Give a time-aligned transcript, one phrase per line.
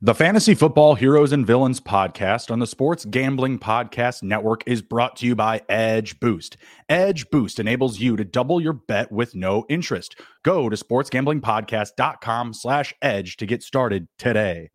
[0.00, 5.16] The Fantasy Football Heroes and Villains podcast on the Sports Gambling Podcast Network is brought
[5.16, 6.56] to you by Edge Boost.
[6.88, 10.20] Edge Boost enables you to double your bet with no interest.
[10.44, 14.70] Go to sportsgamblingpodcast.com slash edge to get started today.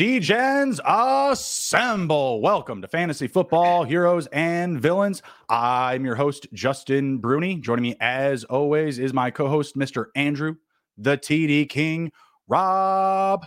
[0.00, 2.40] Degens assemble.
[2.40, 5.20] Welcome to Fantasy Football Heroes and Villains.
[5.50, 7.56] I'm your host, Justin Bruni.
[7.56, 10.06] Joining me, as always, is my co host, Mr.
[10.16, 10.54] Andrew,
[10.96, 12.12] the TD King.
[12.48, 13.46] Rob,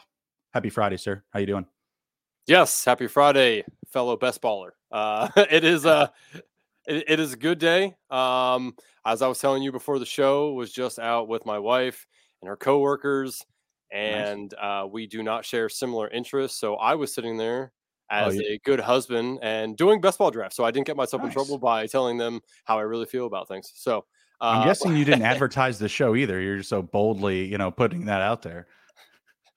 [0.54, 1.24] happy Friday, sir.
[1.32, 1.66] How you doing?
[2.46, 4.74] Yes, happy Friday, fellow best baller.
[4.92, 6.12] Uh, it is a
[6.86, 7.96] it, it is a good day.
[8.12, 12.06] Um, as I was telling you before the show, was just out with my wife
[12.44, 13.44] and her coworkers
[13.94, 14.84] and nice.
[14.84, 16.60] uh, we do not share similar interests.
[16.60, 17.72] So I was sitting there
[18.12, 18.54] oh, as oh, yeah.
[18.54, 20.56] a good husband and doing best ball draft.
[20.56, 21.30] So I didn't get myself nice.
[21.30, 23.72] in trouble by telling them how I really feel about things.
[23.76, 24.06] So
[24.42, 26.42] uh, I'm guessing you didn't advertise the show either.
[26.42, 28.68] You're just so boldly, you know, putting that out there.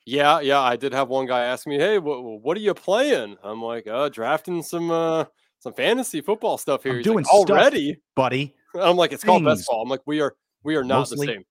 [0.05, 0.61] Yeah, yeah.
[0.61, 3.89] I did have one guy ask me, "Hey, what, what are you playing?" I'm like,
[3.89, 5.25] "Uh, drafting some uh
[5.59, 8.55] some fantasy football stuff here." I'm doing like, already, stuff, buddy.
[8.81, 9.31] I'm like, "It's Things.
[9.31, 11.27] called best ball." I'm like, "We are we are not Mostly.
[11.27, 11.45] the same."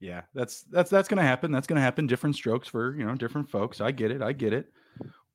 [0.00, 1.50] Yeah, that's that's that's gonna happen.
[1.50, 2.06] That's gonna happen.
[2.06, 3.80] Different strokes for you know different folks.
[3.80, 4.22] I get it.
[4.22, 4.72] I get it.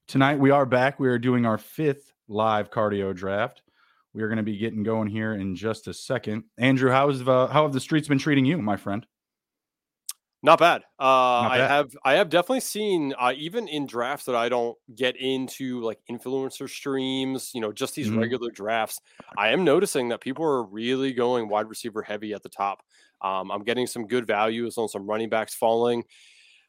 [0.08, 1.00] Tonight we are back.
[1.00, 3.62] We are doing our fifth live cardio draft.
[4.14, 6.44] We are going to be getting going here in just a second.
[6.58, 9.06] Andrew, how's uh, how have the streets been treating you, my friend?
[10.44, 10.82] Not bad.
[11.00, 11.62] Uh, Not bad.
[11.62, 15.82] I have I have definitely seen uh, even in drafts that I don't get into
[15.82, 18.20] like influencer streams, you know, just these mm-hmm.
[18.20, 19.00] regular drafts.
[19.38, 22.84] I am noticing that people are really going wide receiver heavy at the top.
[23.24, 26.04] Um, I'm getting some good values on some running backs falling.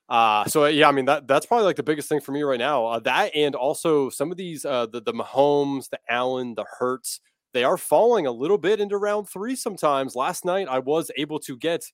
[0.08, 2.58] Uh, so yeah, I mean that that's probably like the biggest thing for me right
[2.58, 2.86] now.
[2.86, 7.20] Uh, that and also some of these uh, the the Mahomes, the Allen, the Hurts,
[7.54, 10.14] they are falling a little bit into round three sometimes.
[10.14, 11.84] Last night I was able to get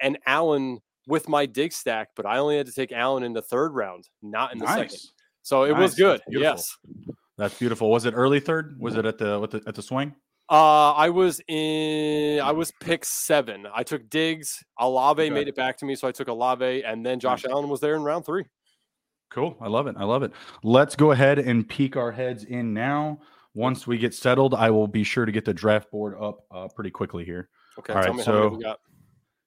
[0.00, 3.42] an Allen with my Diggs stack, but I only had to take Allen in the
[3.42, 4.76] third round, not in the nice.
[4.76, 4.98] second.
[5.42, 5.80] So it nice.
[5.80, 6.20] was good.
[6.26, 6.76] That's yes,
[7.38, 7.90] that's beautiful.
[7.90, 8.76] Was it early third?
[8.80, 10.14] Was it at the, at the at the swing?
[10.52, 12.38] Uh, I was in.
[12.40, 13.66] I was pick seven.
[13.74, 14.62] I took Diggs.
[14.78, 15.30] Olave okay.
[15.30, 17.46] made it back to me, so I took Olave, and then Josh.
[17.46, 18.44] Allen was there in round three.
[19.30, 19.56] Cool.
[19.62, 19.96] I love it.
[19.98, 20.32] I love it.
[20.62, 23.20] Let's go ahead and peek our heads in now.
[23.54, 26.68] Once we get settled, I will be sure to get the draft board up uh,
[26.68, 27.48] pretty quickly here.
[27.78, 27.94] Okay.
[27.94, 28.20] All right.
[28.20, 28.60] so,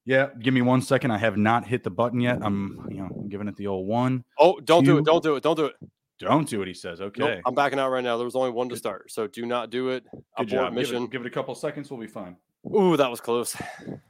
[0.06, 1.12] yeah, give me one second.
[1.12, 2.40] I have not hit the button yet.
[2.42, 4.24] I'm, you know, giving it the old one.
[4.40, 4.94] Oh, don't two.
[4.94, 5.06] do it.
[5.06, 5.44] Don't do it.
[5.44, 5.76] Don't do it.
[6.20, 7.02] Don't do what he says.
[7.02, 7.22] Okay.
[7.22, 8.18] Nope, I'm backing out right now.
[8.18, 9.12] There was only one to start.
[9.12, 10.06] So do not do it.
[10.38, 10.74] Good job.
[10.74, 10.94] mission.
[10.94, 11.92] Give it, give it, a couple seconds.
[11.92, 12.38] We'll be fine.
[12.74, 13.56] Ooh, that was close.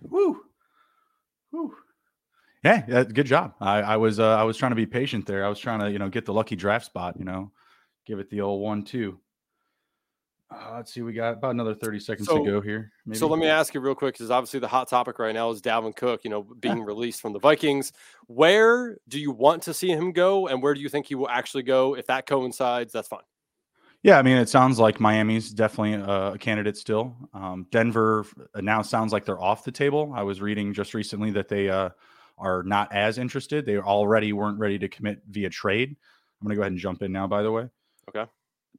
[0.02, 0.42] Woo.
[1.52, 1.74] Woo.
[2.64, 3.54] Yeah, good job.
[3.62, 5.46] I, I was uh, I was trying to be patient there.
[5.46, 7.52] I was trying to, you know, get the lucky draft spot, you know,
[8.08, 9.20] give it the old one two.
[10.52, 12.92] Uh, let's see, we got about another 30 seconds so, to go here.
[13.06, 13.18] Maybe.
[13.18, 15.62] So let me ask you real quick, because obviously the hot topic right now is
[15.62, 17.92] Dalvin Cook, you know, being released from the Vikings.
[18.28, 21.30] Where do you want to see him go, and where do you think he will
[21.30, 21.96] actually go?
[21.96, 23.22] If that coincides, that's fine.
[24.04, 27.16] Yeah, I mean, it sounds like Miami's definitely a candidate still.
[27.34, 28.24] Um, Denver
[28.56, 30.14] now sounds like they're off the table.
[30.16, 31.90] I was reading just recently that they uh,
[32.38, 33.66] are not as interested.
[33.66, 35.90] They already weren't ready to commit via trade.
[36.40, 37.68] I'm going to go ahead and jump in now, by the way.
[38.10, 38.30] Okay.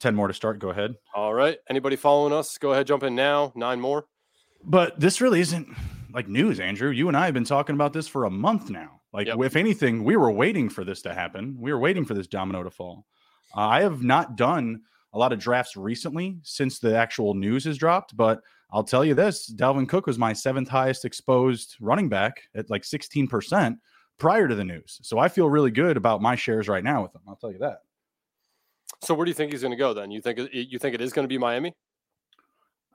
[0.01, 0.59] 10 more to start.
[0.59, 0.95] Go ahead.
[1.15, 1.59] All right.
[1.69, 2.59] Anybody following us?
[2.59, 3.53] Go ahead, jump in now.
[3.55, 4.07] Nine more.
[4.65, 5.69] But this really isn't
[6.13, 6.91] like news, Andrew.
[6.91, 9.01] You and I have been talking about this for a month now.
[9.13, 9.39] Like, yep.
[9.43, 11.57] if anything, we were waiting for this to happen.
[11.59, 13.07] We were waiting for this domino to fall.
[13.57, 17.79] Uh, I have not done a lot of drafts recently since the actual news has
[17.79, 18.41] dropped, but
[18.71, 22.83] I'll tell you this Dalvin Cook was my seventh highest exposed running back at like
[22.83, 23.79] 16%
[24.19, 24.99] prior to the news.
[25.03, 27.23] So I feel really good about my shares right now with him.
[27.29, 27.79] I'll tell you that.
[29.03, 30.11] So where do you think he's going to go then?
[30.11, 31.73] You think you think it is going to be Miami?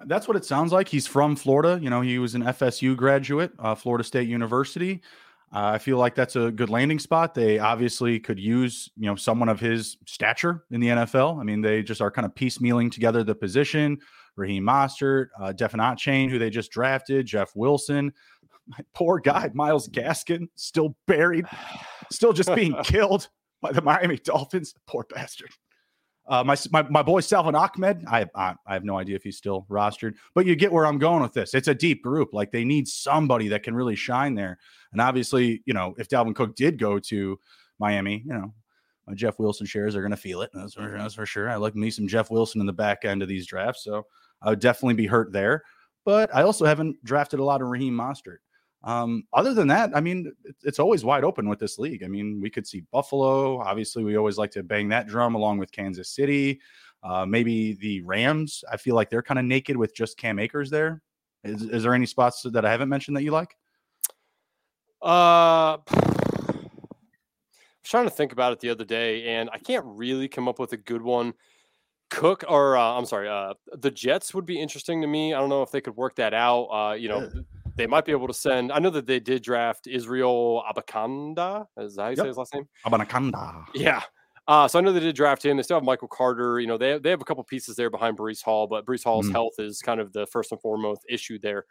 [0.05, 0.88] That's what it sounds like.
[0.88, 1.79] He's from Florida.
[1.81, 5.01] You know, he was an FSU graduate, uh, Florida State University.
[5.53, 7.35] Uh, I feel like that's a good landing spot.
[7.35, 11.39] They obviously could use, you know, someone of his stature in the NFL.
[11.39, 13.99] I mean, they just are kind of piecemealing together the position.
[14.38, 18.13] Raheem Mostert, uh, Achane, who they just drafted, Jeff Wilson.
[18.67, 21.45] My poor guy, Myles Gaskin, still buried,
[22.09, 23.27] still just being killed
[23.61, 24.73] by the Miami Dolphins.
[24.88, 25.49] Poor bastard.
[26.27, 29.38] Uh, my, my my boy Salvon Ahmed, I, I I have no idea if he's
[29.38, 31.53] still rostered, but you get where I'm going with this.
[31.53, 32.29] It's a deep group.
[32.31, 34.59] Like they need somebody that can really shine there.
[34.91, 37.39] And obviously, you know, if Dalvin Cook did go to
[37.79, 38.53] Miami, you know,
[39.07, 40.51] my Jeff Wilson shares are going to feel it.
[40.53, 41.50] That's for, that's for sure.
[41.50, 44.06] I like me some Jeff Wilson in the back end of these drafts, so
[44.41, 45.63] I would definitely be hurt there.
[46.06, 48.38] But I also haven't drafted a lot of Raheem Mostert.
[48.83, 50.33] Um, other than that, I mean,
[50.63, 52.03] it's always wide open with this league.
[52.03, 53.59] I mean, we could see Buffalo.
[53.59, 56.59] Obviously, we always like to bang that drum along with Kansas City.
[57.03, 58.63] Uh, maybe the Rams.
[58.71, 61.01] I feel like they're kind of naked with just Cam Akers there.
[61.43, 63.55] Is, is there any spots that I haven't mentioned that you like?
[65.01, 66.57] Uh, I
[67.83, 70.59] was trying to think about it the other day, and I can't really come up
[70.59, 71.33] with a good one.
[72.09, 75.33] Cook or uh, I'm sorry, uh, the Jets would be interesting to me.
[75.33, 76.65] I don't know if they could work that out.
[76.65, 77.31] Uh, you know,
[77.81, 78.71] they might be able to send.
[78.71, 81.65] I know that they did draft Israel Abanikanda.
[81.77, 82.23] Is that how you yep.
[82.23, 82.67] say his last name?
[82.85, 83.65] Abanikanda.
[83.73, 84.03] Yeah.
[84.47, 85.57] Uh, so I know they did draft him.
[85.57, 86.59] They still have Michael Carter.
[86.59, 89.27] You know, they they have a couple pieces there behind Breece Hall, but Breece Hall's
[89.27, 89.31] mm.
[89.31, 91.65] health is kind of the first and foremost issue there.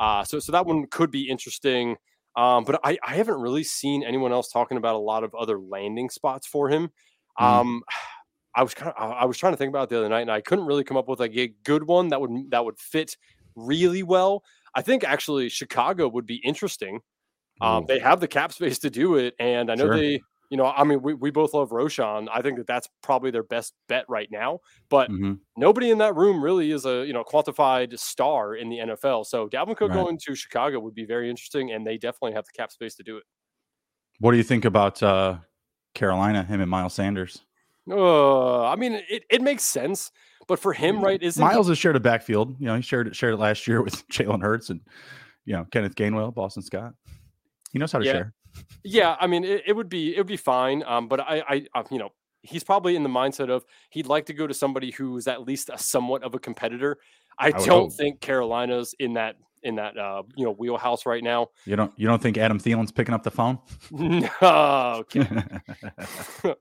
[0.00, 1.96] Uh, so so that one could be interesting.
[2.34, 5.58] Um, but I, I haven't really seen anyone else talking about a lot of other
[5.60, 6.90] landing spots for him.
[7.40, 7.44] Mm.
[7.44, 7.82] Um,
[8.54, 10.40] I was kind of I was trying to think about the other night, and I
[10.40, 13.16] couldn't really come up with like a good one that would that would fit
[13.54, 14.42] really well.
[14.74, 17.00] I think actually Chicago would be interesting.
[17.60, 19.96] Um, they have the cap space to do it, and I know sure.
[19.96, 20.20] they,
[20.50, 22.26] you know, I mean, we, we both love Roschon.
[22.32, 24.58] I think that that's probably their best bet right now.
[24.88, 25.34] But mm-hmm.
[25.56, 29.26] nobody in that room really is a you know quantified star in the NFL.
[29.26, 30.02] So Dalvin Cook right.
[30.04, 33.02] going to Chicago would be very interesting, and they definitely have the cap space to
[33.02, 33.24] do it.
[34.18, 35.38] What do you think about uh,
[35.94, 36.42] Carolina?
[36.42, 37.42] Him and Miles Sanders.
[37.90, 40.10] Uh, I mean, it, it makes sense.
[40.48, 42.56] But for him, right, is Miles has shared a backfield.
[42.58, 44.80] You know, he shared it shared it last year with Jalen Hurts and
[45.44, 46.94] you know Kenneth Gainwell, Boston Scott.
[47.72, 48.12] He knows how to yeah.
[48.12, 48.34] share.
[48.84, 50.82] Yeah, I mean, it, it, would be it would be fine.
[50.84, 52.10] Um, but I, I, I, you know,
[52.42, 55.70] he's probably in the mindset of he'd like to go to somebody who's at least
[55.72, 56.98] a somewhat of a competitor.
[57.38, 57.92] I, I don't hope.
[57.94, 61.48] think Carolina's in that in that uh, you know wheelhouse right now.
[61.64, 63.58] You don't you don't think Adam Thielen's picking up the phone?
[63.90, 65.04] no.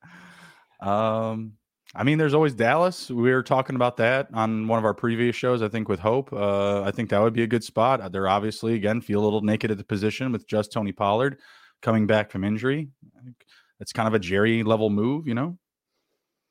[0.81, 1.53] um
[1.93, 3.09] I mean, there's always Dallas.
[3.09, 6.31] We were talking about that on one of our previous shows, I think, with Hope.
[6.31, 8.13] Uh, I think that would be a good spot.
[8.13, 11.39] They're obviously, again, feel a little naked at the position with just Tony Pollard
[11.81, 12.87] coming back from injury.
[13.19, 13.35] I think
[13.81, 15.57] it's kind of a Jerry level move, you know?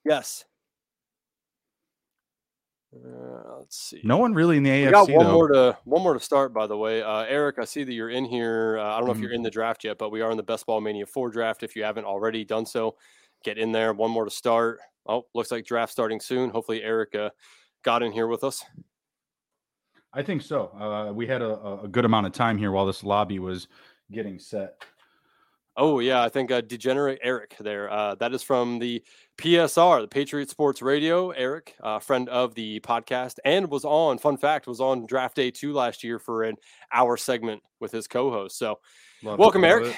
[0.05, 0.45] Yes.
[2.95, 4.01] Uh, let's see.
[4.05, 4.87] No one really in the AFC.
[4.87, 5.33] We got one though.
[5.33, 6.53] more to one more to start.
[6.53, 8.79] By the way, uh, Eric, I see that you're in here.
[8.79, 9.23] Uh, I don't know mm-hmm.
[9.23, 11.31] if you're in the draft yet, but we are in the Best Ball Mania Four
[11.31, 11.63] draft.
[11.63, 12.97] If you haven't already done so,
[13.45, 13.93] get in there.
[13.93, 14.81] One more to start.
[15.07, 16.51] Oh, looks like draft starting soon.
[16.51, 17.31] Hopefully, Eric uh,
[17.83, 18.65] got in here with us.
[20.13, 20.69] I think so.
[20.69, 23.69] Uh, we had a, a, good amount of time here while this lobby was
[24.11, 24.83] getting set.
[25.77, 27.91] Oh yeah, I think uh, degenerate Eric there.
[27.91, 29.03] Uh, that is from the
[29.39, 31.31] PSR, the Patriot Sports Radio.
[31.31, 34.19] Eric, uh, friend of the podcast, and was on.
[34.19, 36.57] Fun fact, was on draft day two last year for an
[36.93, 38.59] hour segment with his co-host.
[38.59, 38.81] So,
[39.23, 39.87] love welcome, Eric.
[39.87, 39.97] It.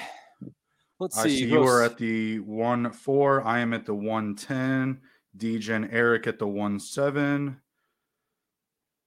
[1.02, 1.20] Let's see.
[1.20, 3.43] I see you are at the one four.
[3.44, 5.00] I am at the one ten.
[5.37, 7.60] Degen Eric at the one seven.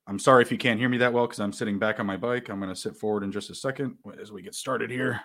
[0.06, 2.18] I'm sorry if you can't hear me that well because I'm sitting back on my
[2.18, 2.50] bike.
[2.50, 5.22] I'm going to sit forward in just a second as we get started here.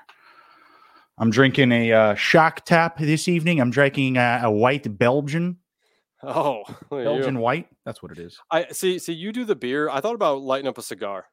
[1.19, 3.61] I'm drinking a uh, Shock Top this evening.
[3.61, 5.58] I'm drinking a, a white Belgian.
[6.22, 7.40] Oh, Belgian you.
[7.40, 7.67] white.
[7.84, 8.38] That's what it is.
[8.49, 9.00] I see.
[9.00, 9.88] See, you do the beer.
[9.90, 11.26] I thought about lighting up a cigar.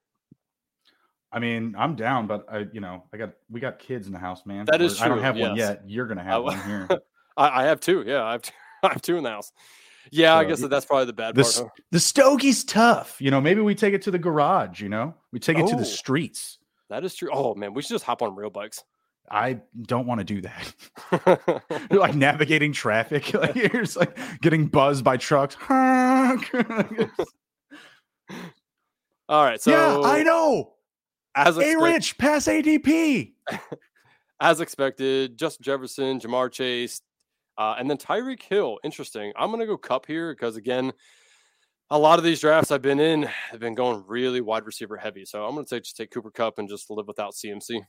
[1.31, 4.19] I mean, I'm down, but I, you know, I got we got kids in the
[4.19, 4.65] house, man.
[4.65, 5.05] That is true.
[5.05, 5.49] I don't have yes.
[5.49, 5.81] one yet.
[5.85, 6.87] You're gonna have I, one here.
[7.37, 8.03] I, I, have two.
[8.07, 9.51] Yeah, I have two, I have two in the house.
[10.09, 11.55] Yeah, so, I guess that that's probably the bad the, part.
[11.55, 11.65] Huh?
[11.91, 13.17] The Stokie's tough.
[13.19, 14.81] You know, maybe we take it to the garage.
[14.81, 15.85] You know, we take it oh, to the oh.
[15.85, 16.59] streets.
[16.89, 17.29] That is true.
[17.31, 18.83] Oh man, we should just hop on real bikes.
[19.29, 20.73] I don't want to do that.
[21.91, 23.33] like navigating traffic.
[23.33, 25.57] Like you're just like getting buzzed by trucks.
[25.69, 26.37] All
[29.43, 29.61] right.
[29.61, 30.76] So yeah, I know.
[31.37, 33.33] As expect- a rich pass ADP.
[34.41, 37.01] as expected, Justin Jefferson, Ja'Marr Chase,
[37.57, 38.79] uh, and then Tyreek Hill.
[38.83, 39.33] Interesting.
[39.37, 40.93] I'm going to go Kupp here because, again,
[41.89, 45.25] a lot of these drafts I've been in have been going really wide receiver heavy.
[45.25, 47.81] So I'm going to say just take Cooper Kupp and just live without CMC.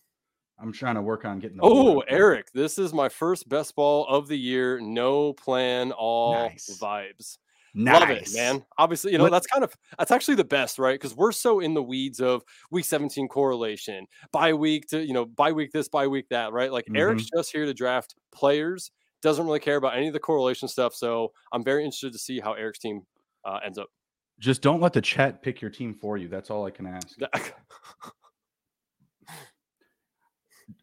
[0.60, 1.58] I'm trying to work on getting.
[1.62, 4.80] Oh, Eric, this is my first best ball of the year.
[4.80, 6.78] No plan, all nice.
[6.80, 7.38] vibes.
[7.74, 8.00] Nice.
[8.00, 8.64] Love it, man.
[8.78, 9.32] Obviously, you know, what?
[9.32, 10.94] that's kind of that's actually the best, right?
[10.94, 15.24] Because we're so in the weeds of week 17 correlation, by week to you know,
[15.24, 16.72] by week this, by week that, right?
[16.72, 16.96] Like mm-hmm.
[16.96, 18.90] Eric's just here to draft players,
[19.22, 20.94] doesn't really care about any of the correlation stuff.
[20.94, 23.02] So I'm very interested to see how Eric's team
[23.44, 23.88] uh, ends up.
[24.38, 26.28] Just don't let the chat pick your team for you.
[26.28, 27.18] That's all I can ask.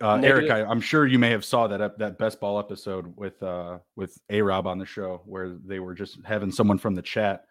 [0.01, 3.42] uh, Eric, I, am sure you may have saw that that best ball episode with
[3.44, 7.01] uh, with A Rob on the show where they were just having someone from the
[7.01, 7.46] chat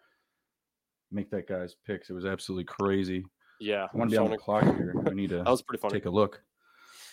[1.11, 2.09] make that guy's picks.
[2.09, 3.25] It was absolutely crazy.
[3.59, 4.95] Yeah, I want to be on the clock here.
[5.07, 5.37] I need to.
[5.43, 5.93] that was pretty funny.
[5.93, 6.41] Take a look.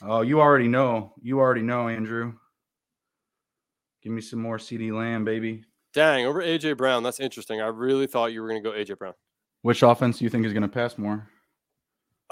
[0.02, 1.14] Oh, you already know.
[1.23, 2.35] You already know, Andrew.
[4.02, 5.62] Give me some more CeeDee Lamb, baby.
[5.95, 7.05] Dang, over AJ Brown.
[7.05, 7.61] That's interesting.
[7.61, 9.14] I really thought you were going to go AJ Brown.
[9.61, 11.29] Which offense do you think is going to pass more?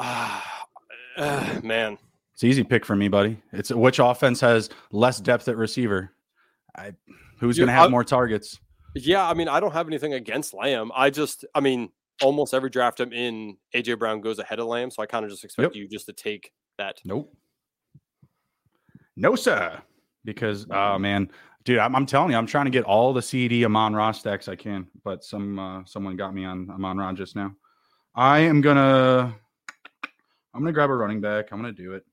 [0.02, 0.66] Ah,
[1.18, 1.98] uh, man.
[2.40, 3.36] It's easy pick for me, buddy.
[3.52, 6.10] It's which offense has less depth at receiver.
[6.74, 6.94] I,
[7.38, 8.58] who's going to have I, more targets?
[8.94, 10.90] Yeah, I mean, I don't have anything against Lamb.
[10.94, 11.90] I just, I mean,
[12.22, 15.30] almost every draft I'm in, AJ Brown goes ahead of Lamb, so I kind of
[15.30, 17.02] just expect you just to take that.
[17.04, 17.30] Nope.
[19.18, 19.78] No, sir.
[20.24, 21.30] Because, oh man,
[21.64, 24.56] dude, I'm, I'm, telling you, I'm trying to get all the CeeDee Amon-Ra stacks I
[24.56, 27.54] can, but some uh, someone got me on Amon-Ra just now.
[28.14, 29.36] I am gonna,
[30.54, 31.52] I'm gonna grab a running back.
[31.52, 32.06] I'm gonna do it.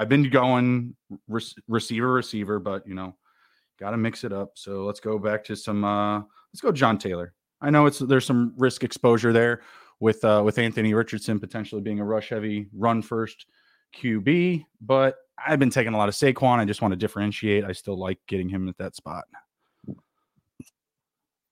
[0.00, 0.96] I've been going
[1.28, 3.14] re- receiver, receiver, but you know,
[3.78, 4.52] got to mix it up.
[4.54, 5.84] So let's go back to some.
[5.84, 6.20] uh
[6.52, 7.34] Let's go, John Taylor.
[7.60, 9.60] I know it's there's some risk exposure there
[10.00, 13.44] with uh with Anthony Richardson potentially being a rush heavy run first
[13.94, 15.16] QB, but
[15.46, 16.58] I've been taking a lot of Saquon.
[16.58, 17.64] I just want to differentiate.
[17.64, 19.24] I still like getting him at that spot.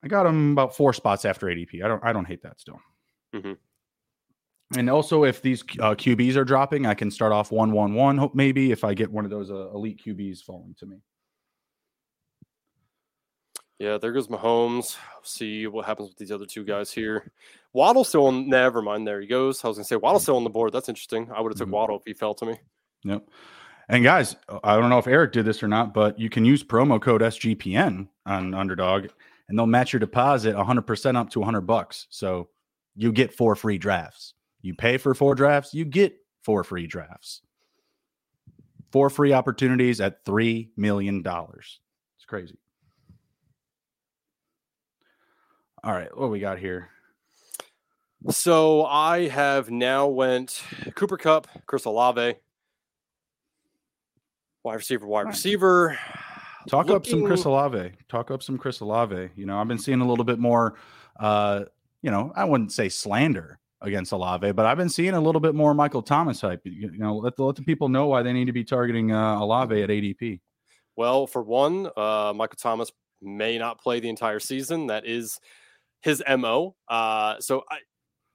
[0.02, 1.85] I got him about four spots after ADP.
[1.85, 2.81] I don't I don't hate that still.
[3.35, 3.52] Mm-hmm.
[4.77, 8.31] And also, if these uh, QBs are dropping, I can start off one one one.
[8.35, 10.99] Maybe if I get one of those uh, elite QBs falling to me.
[13.79, 14.97] Yeah, there goes Mahomes.
[15.23, 17.31] See what happens with these other two guys here.
[17.73, 18.49] Waddle still on.
[18.49, 19.07] Never mind.
[19.07, 19.65] There he goes.
[19.65, 20.73] I was gonna say Waddle still on the board.
[20.73, 21.31] That's interesting.
[21.35, 21.75] I would have took mm-hmm.
[21.75, 22.61] Waddle if he fell to me.
[23.05, 23.27] Yep.
[23.89, 26.63] And guys, I don't know if Eric did this or not, but you can use
[26.63, 29.07] promo code SGPN on Underdog,
[29.49, 32.07] and they'll match your deposit 100% up to 100 bucks.
[32.11, 32.51] So
[32.97, 34.35] you get four free drafts.
[34.61, 37.43] You pay for four drafts, you get four free drafts.
[38.91, 41.23] Four free opportunities at $3 million.
[41.27, 42.59] It's crazy.
[45.85, 46.88] All right, what we got here?
[48.31, 50.62] So I have now went
[50.97, 52.35] Cooper Kupp, Chris Olave,
[54.65, 55.97] wide receiver, wide receiver.
[56.69, 56.97] Talk Looking...
[56.97, 57.93] up some Chris Olave.
[58.09, 59.31] Talk up some Chris Olave.
[59.37, 60.75] You know, I've been seeing a little bit more.
[61.19, 61.65] Uh,
[62.03, 65.54] you know, I wouldn't say slander against Olave, but I've been seeing a little bit
[65.54, 66.62] more Michael Thomas hype.
[66.64, 69.38] You know, let the, let the people know why they need to be targeting uh,
[69.38, 70.40] Olave at ADP.
[70.97, 72.90] Well, for one, uh, Michael Thomas
[73.23, 74.88] may not play the entire season.
[74.88, 75.38] That is
[76.02, 76.75] his mo.
[76.88, 77.78] Uh, so I,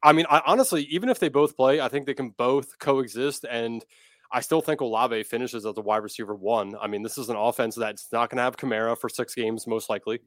[0.01, 3.45] I mean, I honestly, even if they both play, I think they can both coexist.
[3.49, 3.83] And
[4.31, 6.75] I still think Olave finishes as a wide receiver one.
[6.81, 9.67] I mean, this is an offense that's not going to have Kamara for six games,
[9.67, 10.19] most likely.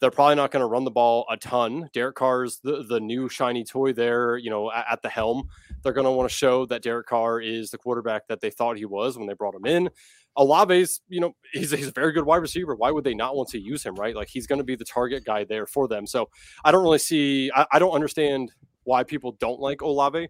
[0.00, 1.90] They're probably not going to run the ball a ton.
[1.92, 5.48] Derek Carr's the, the new shiny toy there, you know, at, at the helm.
[5.82, 8.78] They're going to want to show that Derek Carr is the quarterback that they thought
[8.78, 9.90] he was when they brought him in.
[10.36, 12.74] Olave's, you know, he's, he's a very good wide receiver.
[12.74, 14.16] Why would they not want to use him, right?
[14.16, 16.06] Like he's going to be the target guy there for them.
[16.06, 16.30] So
[16.64, 18.52] I don't really see, I, I don't understand
[18.84, 20.28] why people don't like Olave.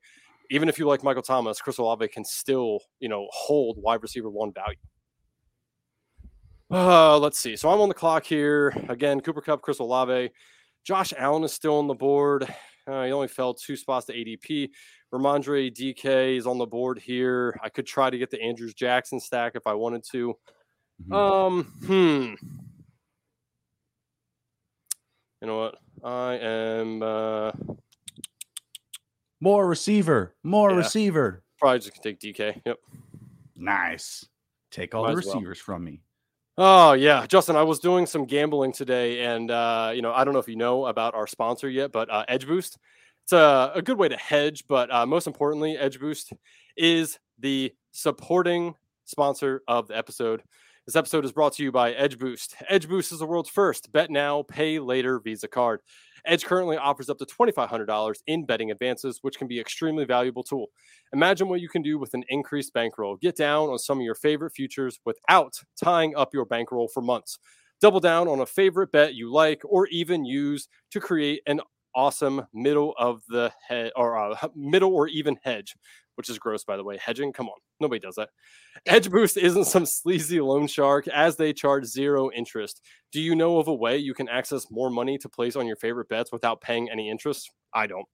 [0.51, 4.29] Even if you like Michael Thomas, Chris Olave can still, you know, hold wide receiver
[4.29, 4.77] one value.
[6.71, 7.57] Uh, let's see.
[7.57, 8.69] So I'm on the clock here.
[8.89, 10.31] Again, Cooper Kupp, Chris Olave.
[10.85, 12.53] Josh Allen is still on the board.
[12.87, 14.71] Uh, he only fell two spots to ADP.
[15.13, 17.59] Rhamondre DK is on the board here.
[17.63, 20.35] I could try to get the Andrews Jackson stack if I wanted to.
[21.09, 21.13] Mm-hmm.
[21.13, 22.35] Um, hmm.
[25.41, 25.79] You know what?
[26.05, 27.53] I am uh
[29.41, 30.77] more receiver, more yeah.
[30.77, 31.43] receiver.
[31.59, 32.61] Probably just take DK.
[32.65, 32.79] Yep.
[33.57, 34.27] Nice.
[34.71, 35.77] Take all Might the receivers well.
[35.77, 36.03] from me.
[36.63, 37.57] Oh yeah, Justin.
[37.57, 40.57] I was doing some gambling today, and uh, you know, I don't know if you
[40.57, 42.77] know about our sponsor yet, but uh, Edge Boost.
[43.23, 46.35] It's a, a good way to hedge, but uh, most importantly, Edge Boost
[46.77, 48.75] is the supporting
[49.07, 50.43] sponsor of the episode.
[50.87, 52.57] This episode is brought to you by Edge Boost.
[52.69, 55.81] Edge Boost is the world's first bet now, pay later Visa card.
[56.25, 60.43] Edge currently offers up to $2,500 in betting advances, which can be an extremely valuable
[60.43, 60.67] tool.
[61.13, 63.17] Imagine what you can do with an increased bankroll.
[63.17, 67.39] Get down on some of your favorite futures without tying up your bankroll for months.
[67.81, 71.61] Double down on a favorite bet you like, or even use to create an
[71.95, 75.75] awesome middle of the head or uh, middle or even hedge
[76.21, 76.99] which is gross, by the way.
[76.99, 78.29] Hedging, come on, nobody does that.
[78.85, 82.83] Edge Boost isn't some sleazy loan shark as they charge zero interest.
[83.11, 85.77] Do you know of a way you can access more money to place on your
[85.77, 87.51] favorite bets without paying any interest?
[87.73, 88.05] I don't.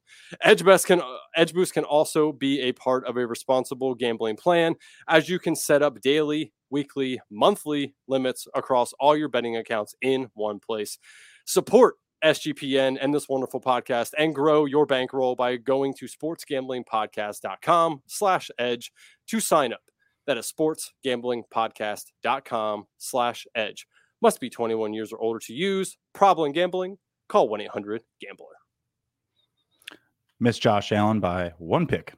[0.41, 4.37] Edge Boost can uh, Edge Boost can also be a part of a responsible gambling
[4.37, 4.77] plan,
[5.09, 10.29] as you can set up daily, weekly, monthly limits across all your betting accounts in
[10.35, 10.97] one place.
[11.45, 18.51] Support SGPN and this wonderful podcast and grow your bankroll by going to sportsgamblingpodcast.com slash
[18.59, 18.91] edge
[19.29, 19.83] to sign up.
[20.27, 23.87] That is sportsgamblingpodcast.com slash edge.
[24.21, 25.97] Must be 21 years or older to use.
[26.15, 26.99] Problem gambling?
[27.29, 28.57] Call 1-800-GAMBLER.
[30.41, 32.13] Miss Josh Allen by one pick.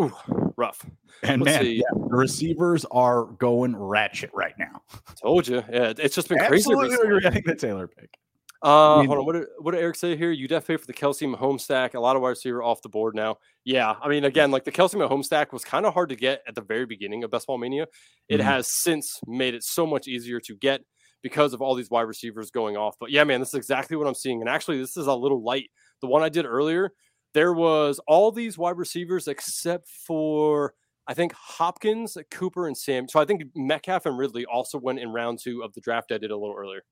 [0.00, 0.12] Ooh,
[0.56, 0.84] rough.
[1.22, 4.82] And Let's man, yeah, the receivers are going ratchet right now.
[5.20, 5.62] Told you.
[5.70, 6.94] Yeah, it's just been Absolutely crazy.
[6.94, 8.18] Absolutely regretting the Taylor pick.
[8.64, 9.26] Uh, I mean, hold on.
[9.26, 10.30] What did, what did Eric say here?
[10.30, 11.94] You definitely for the Kelce Mahomes stack.
[11.94, 13.38] A lot of wide receiver off the board now.
[13.64, 16.42] Yeah, I mean, again, like the Kelce Mahomes stack was kind of hard to get
[16.46, 17.86] at the very beginning of Best Ball Mania.
[18.28, 18.46] It mm-hmm.
[18.46, 20.82] has since made it so much easier to get
[21.22, 22.94] because of all these wide receivers going off.
[23.00, 24.40] But yeah, man, this is exactly what I'm seeing.
[24.40, 25.70] And actually, this is a little light.
[26.00, 26.92] The one I did earlier,
[27.34, 30.74] there was all these wide receivers except for
[31.08, 33.08] I think Hopkins, Cooper, and Sam.
[33.08, 36.18] So I think Metcalf and Ridley also went in round two of the draft I
[36.18, 36.82] did a little earlier.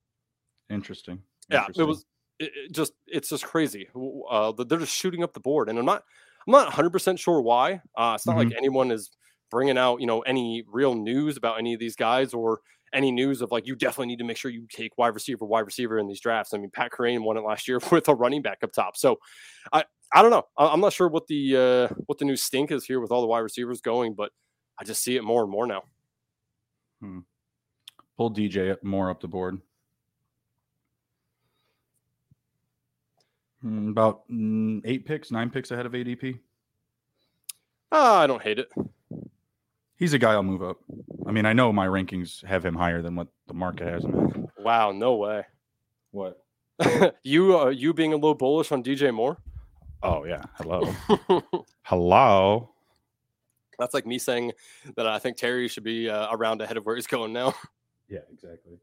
[0.69, 2.05] Interesting yeah, it was
[2.39, 3.89] it, it just it's just crazy.
[4.31, 6.05] Uh, they're just shooting up the board, and I'm not
[6.47, 7.81] I'm not 100 percent sure why.
[7.97, 8.51] Uh, it's not mm-hmm.
[8.51, 9.11] like anyone is
[9.51, 12.61] bringing out you know any real news about any of these guys or
[12.93, 15.61] any news of like you definitely need to make sure you take wide receiver, wide
[15.61, 16.53] receiver in these drafts.
[16.55, 18.97] I mean, Pat Kerrane won it last year with a running back up top.
[18.97, 19.19] So
[19.73, 20.45] I I don't know.
[20.57, 21.57] I'm not sure what the
[21.91, 24.33] uh, what the new stink is here with all the wide receivers going, but
[24.79, 25.83] I just see it more and more now.
[27.01, 27.21] Hmm.
[28.17, 29.61] Pull DJ up more up the board.
[33.63, 36.35] About mm, eight picks, nine picks ahead of ADP.
[36.35, 36.39] Uh,
[37.93, 38.71] ah, I don't hate it.
[39.97, 40.79] He's a guy I'll move up.
[41.27, 44.49] I mean, I know my rankings have him higher than what the market has him
[44.59, 44.65] at.
[44.65, 45.45] Wow, no way.
[46.11, 46.43] What?
[47.23, 49.37] you uh, you being a little bullish on DJ Moore?
[50.03, 50.43] Oh yeah.
[50.55, 50.95] Hello.
[51.83, 52.71] Hello.
[53.79, 54.53] That's like me saying
[54.97, 57.55] that I think Terry should be uh, around ahead of where he's going now.
[58.09, 58.79] Yeah, exactly.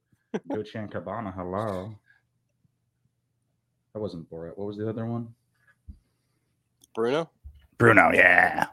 [0.53, 1.31] Go Chan Cabana.
[1.31, 1.95] Hello.
[3.97, 4.55] That wasn't Borat.
[4.55, 5.29] What was the other one?
[6.93, 7.31] Bruno.
[7.79, 8.67] Bruno, yeah.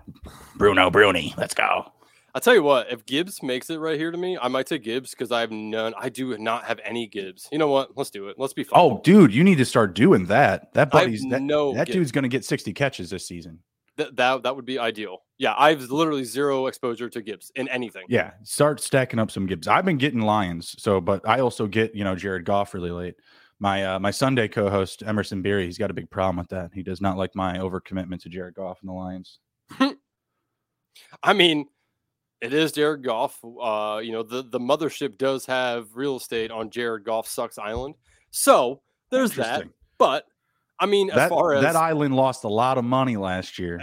[0.56, 1.32] Bruno Bruni.
[1.38, 1.90] Let's go.
[2.34, 4.82] I'll tell you what, if Gibbs makes it right here to me, I might take
[4.82, 5.94] Gibbs because I have none.
[5.96, 7.48] I do not have any Gibbs.
[7.50, 7.96] You know what?
[7.96, 8.36] Let's do it.
[8.38, 8.78] Let's be fun.
[8.78, 10.74] Oh, dude, you need to start doing that.
[10.74, 13.60] That buddy's that, no that dude's gonna get 60 catches this season.
[13.96, 15.22] That, that that would be ideal.
[15.38, 18.04] Yeah, I've literally zero exposure to Gibbs in anything.
[18.10, 19.68] Yeah, start stacking up some Gibbs.
[19.68, 23.14] I've been getting Lions, so but I also get, you know, Jared Goff really late
[23.58, 26.70] my uh, my Sunday co-host Emerson Beery, he's got a big problem with that.
[26.74, 29.38] He does not like my overcommitment to Jared Goff and the Lions.
[31.22, 31.66] I mean,
[32.40, 33.38] it is Jared Goff.
[33.42, 37.94] Uh, you know, the the mothership does have real estate on Jared Goff sucks island,
[38.30, 39.64] so there's that.
[39.98, 40.26] But
[40.78, 43.80] I mean, that, as far as that island lost a lot of money last year.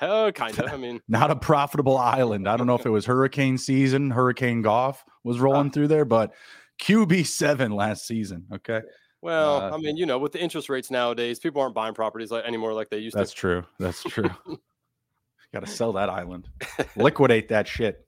[0.00, 0.72] Uh, kind of.
[0.72, 2.48] I mean, not a profitable island.
[2.48, 4.10] I don't know if it was hurricane season.
[4.10, 6.32] Hurricane Goff was rolling uh, through there, but
[6.80, 8.46] QB seven last season.
[8.54, 8.80] Okay.
[9.20, 12.30] Well, uh, I mean, you know, with the interest rates nowadays, people aren't buying properties
[12.30, 13.64] like anymore like they used that's to.
[13.78, 14.28] That's true.
[14.28, 14.58] That's true.
[15.52, 16.48] Got to sell that island,
[16.96, 18.04] liquidate that shit.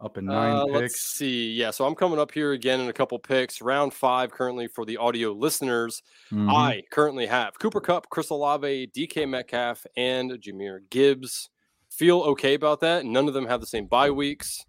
[0.00, 0.74] Up in nine uh, picks.
[0.74, 1.52] Let's see.
[1.52, 3.62] Yeah, so I'm coming up here again in a couple picks.
[3.62, 6.02] Round five currently for the audio listeners.
[6.30, 6.50] Mm-hmm.
[6.50, 11.48] I currently have Cooper Kupp, Chris Olave, DK Metcalf, and Jahmyr Gibbs.
[11.90, 13.06] Feel okay about that.
[13.06, 14.64] None of them have the same bye weeks.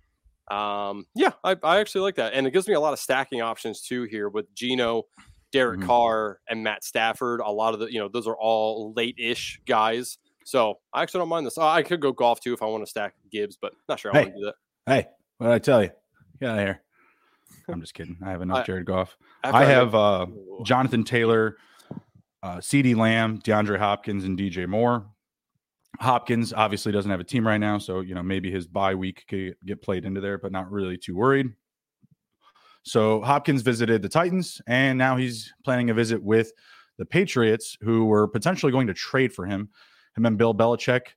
[0.49, 3.41] Um, yeah, I, I actually like that, and it gives me a lot of stacking
[3.41, 5.03] options too here with Geno,
[5.51, 5.87] Derek mm-hmm.
[5.87, 7.39] Carr, and Matt Stafford.
[7.39, 10.17] A lot of the, you know, those are all late-ish guys.
[10.45, 11.57] So I actually don't mind this.
[11.57, 14.19] I could go Goff too if I want to stack Gibbs, but not sure I
[14.19, 14.55] hey, want to do that.
[14.85, 15.89] Hey, what did I tell you?
[16.39, 16.81] Get out of here.
[17.67, 18.17] I'm just kidding.
[18.23, 19.17] I have enough Jared Goff.
[19.43, 20.27] I have uh,
[20.63, 21.57] Jonathan Taylor,
[22.43, 25.05] uh, CeeDee Lamb, DeAndre Hopkins, and DJ Moore.
[25.99, 29.25] Hopkins obviously doesn't have a team right now, so you know maybe his bye week
[29.27, 31.47] could get played into there, but not really too worried.
[32.83, 36.51] So Hopkins visited the Titans, and now he's planning a visit with
[36.97, 39.69] the Patriots, who were potentially going to trade for him.
[40.15, 41.07] Him and Bill Belichick,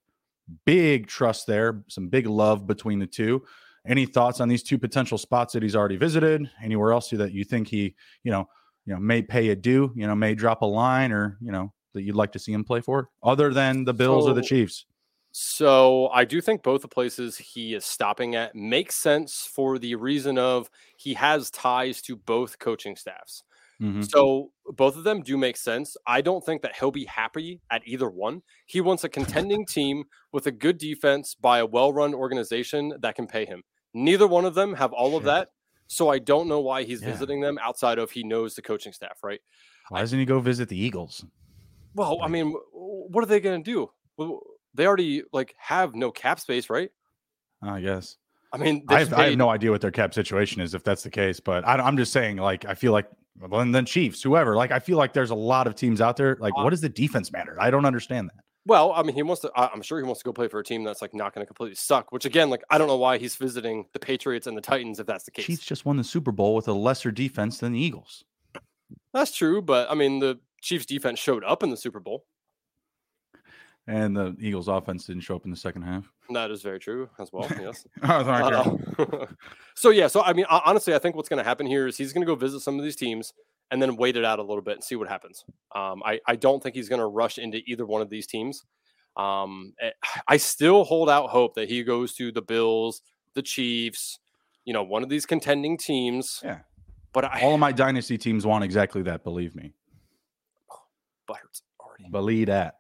[0.65, 3.45] big trust there, some big love between the two.
[3.87, 6.51] Any thoughts on these two potential spots that he's already visited?
[6.63, 8.49] Anywhere else that you think he, you know,
[8.87, 11.73] you know, may pay a due, you know, may drop a line, or you know,
[11.95, 14.43] that you'd like to see him play for, other than the Bills so, or the
[14.43, 14.87] Chiefs?
[15.33, 19.95] So I do think both the places he is stopping at make sense for the
[19.95, 23.45] reason of he has ties to both coaching staffs.
[23.81, 24.03] Mm-hmm.
[24.03, 25.97] So both of them do make sense.
[26.07, 28.43] I don't think that he'll be happy at either one.
[28.67, 33.27] He wants a contending team with a good defense by a well-run organization that can
[33.27, 33.63] pay him.
[33.95, 35.19] Neither one of them have all Shit.
[35.19, 35.49] of that.
[35.87, 37.13] So I don't know why he's yeah.
[37.13, 39.41] visiting them outside of he knows the coaching staff, right?
[39.89, 41.25] Why doesn't he go visit the Eagles?
[41.95, 44.41] Well, I mean, what are they going to do?
[44.75, 46.91] They already like have no cap space, right?
[47.63, 48.17] I guess.
[48.53, 51.03] I mean, I have, I have, no idea what their cap situation is if that's
[51.03, 53.07] the case, but I, am just saying, like, I feel like,
[53.39, 56.17] well, and then Chiefs, whoever, like, I feel like there's a lot of teams out
[56.17, 56.37] there.
[56.41, 57.57] Like, uh, what does the defense matter?
[57.61, 58.43] I don't understand that.
[58.65, 59.51] Well, I mean, he wants to.
[59.57, 61.47] I'm sure he wants to go play for a team that's like not going to
[61.47, 62.13] completely suck.
[62.13, 65.07] Which again, like I don't know why he's visiting the Patriots and the Titans if
[65.07, 65.47] that's the case.
[65.47, 68.25] Chiefs just won the Super Bowl with a lesser defense than the Eagles.
[69.15, 72.25] That's true, but I mean, the Chiefs defense showed up in the Super Bowl.
[73.87, 76.13] And the Eagles offense didn't show up in the second half.
[76.29, 77.49] That is very true as well.
[77.59, 77.87] Yes.
[78.03, 79.27] oh, uh,
[79.75, 82.13] so yeah, so I mean, honestly, I think what's going to happen here is he's
[82.13, 83.33] going to go visit some of these teams
[83.71, 85.43] and then wait it out a little bit and see what happens.
[85.75, 88.63] Um, I I don't think he's going to rush into either one of these teams.
[89.17, 89.91] Um, eh,
[90.29, 93.01] I still hold out hope that he goes to the Bills,
[93.35, 94.21] the Chiefs,
[94.65, 96.41] you know, one of these contending teams.
[96.45, 96.59] Yeah.
[97.13, 99.25] But I, all of my dynasty teams want exactly that.
[99.25, 99.73] Believe me.
[101.29, 101.37] But
[101.79, 102.11] already.
[102.11, 102.75] Believe that.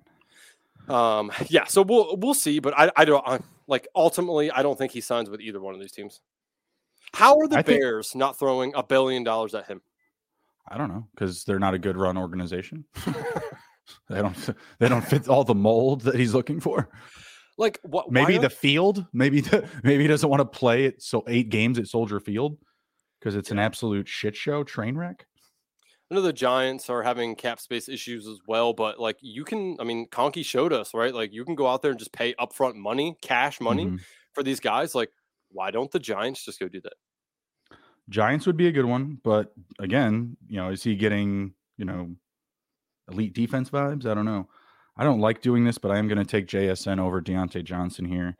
[0.89, 4.77] Um, yeah, so we'll we'll see, but I I don't I, like ultimately I don't
[4.77, 6.21] think he signs with either one of these teams.
[7.13, 9.83] How are the I Bears think, not throwing a billion dollars at him?
[10.67, 12.85] I don't know because they're not a good run organization.
[14.09, 16.89] they don't they don't fit all the mold that he's looking for.
[17.59, 18.11] Like what?
[18.11, 19.05] Maybe the field.
[19.13, 21.03] Maybe the maybe he doesn't want to play it.
[21.03, 22.57] So eight games at Soldier Field
[23.19, 23.55] because it's yeah.
[23.55, 25.27] an absolute shit show, train wreck.
[26.11, 29.77] I know the Giants are having cap space issues as well, but like you can,
[29.79, 31.15] I mean, Conkey showed us, right?
[31.15, 33.97] Like you can go out there and just pay upfront money, cash money mm-hmm.
[34.33, 34.95] for these guys.
[34.95, 35.11] Like,
[35.51, 36.95] why don't the Giants just go do that?
[38.09, 42.15] Giants would be a good one, but again, you know, is he getting, you know,
[43.11, 44.07] elite defense vibes?
[44.07, 44.49] I don't know.
[44.97, 48.07] I don't like doing this, but I am going to take JSN over Diontae Johnson
[48.07, 48.37] here.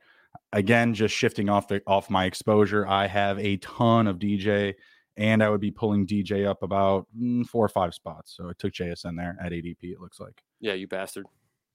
[0.51, 2.85] Again, just shifting off the off my exposure.
[2.87, 4.73] I have a ton of DJ
[5.19, 8.33] and I would be pulling DJ up about mm, four or five spots.
[8.37, 9.83] So I took JSN there at ADP.
[9.83, 10.41] It looks like.
[10.61, 11.25] Yeah, you bastard.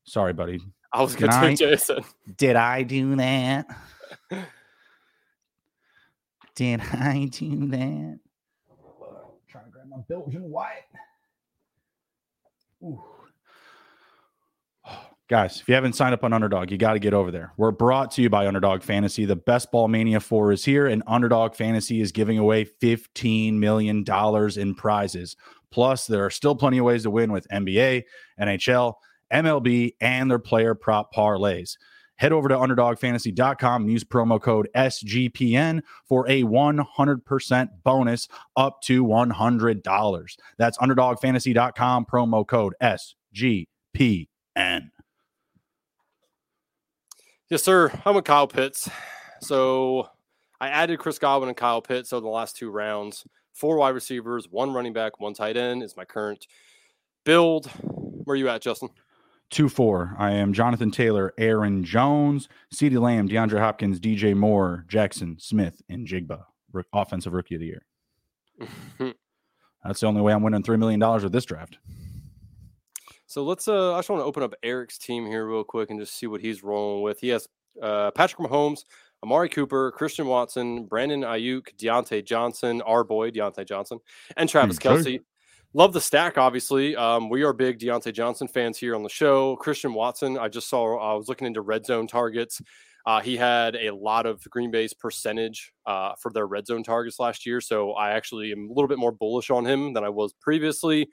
[0.05, 0.61] Sorry, buddy.
[0.93, 2.05] I was going to take JSN.
[2.39, 3.67] Did I do that?
[6.55, 8.21] did I do that?
[9.49, 10.85] trying to grab my Belgian white.
[12.83, 13.03] Ooh.
[15.31, 17.55] Guys, if you haven't signed up on Underdog, you got to get over there.
[17.57, 19.25] We're brought to you by Underdog Fantasy.
[19.25, 24.05] The best ball mania 4 is here, and Underdog Fantasy is giving away $15 million
[24.07, 25.37] in prizes.
[25.71, 28.03] Plus, there are still plenty of ways to win with NBA,
[28.39, 28.95] NHL,
[29.33, 31.79] MLB, and their player prop parlays.
[32.17, 39.07] Head over to underdogfantasy.com and use promo code SGPN for a 100% bonus up to
[39.07, 40.37] $100.
[40.59, 44.91] That's underdogfantasy.com, promo code SGPN.
[47.55, 47.93] Yes, sir.
[48.05, 48.91] I'm with Kyle Pitts.
[49.41, 50.09] So
[50.61, 53.25] I added Chris Godwin and Kyle Pitts over the last two rounds.
[53.53, 56.49] Four wide receivers, one running back, one tight end is my current
[57.23, 57.67] build.
[57.67, 58.89] Where are you at, Justin?
[59.51, 60.17] 2 4.
[60.19, 66.09] I am Jonathan Taylor, Aaron Jones, CeeDee Lamb, DeAndre Hopkins, DJ Moore, Jaxon Smith, and
[66.09, 66.47] Jigba,
[66.93, 67.87] offensive rookie of the year.
[69.85, 71.79] That's the only way I'm winning $3 million with this draft.
[73.35, 73.67] So let's.
[73.67, 76.29] Uh, I just want to open up Eric's team here real quick and just see
[76.29, 77.19] what he's rolling with.
[77.19, 77.49] He has
[77.83, 78.85] uh, Patrick Mahomes,
[79.25, 83.99] Amari Cooper, Christian Watson, Brandon Aiyuk, Diontae Johnson, our boy Diontae Johnson,
[84.37, 84.89] and Travis okay.
[84.89, 85.21] Kelce.
[85.73, 86.95] Love the stack, obviously.
[86.95, 89.57] Um, we are big Diontae Johnson fans here on the show.
[89.57, 90.97] Christian Watson, I just saw.
[90.97, 92.63] I was looking into red zone targets.
[93.05, 97.19] Uh, he had a lot of Green Bay's percentage uh, for their red zone targets
[97.19, 100.09] last year, so I actually am a little bit more bullish on him than I
[100.09, 101.09] was previously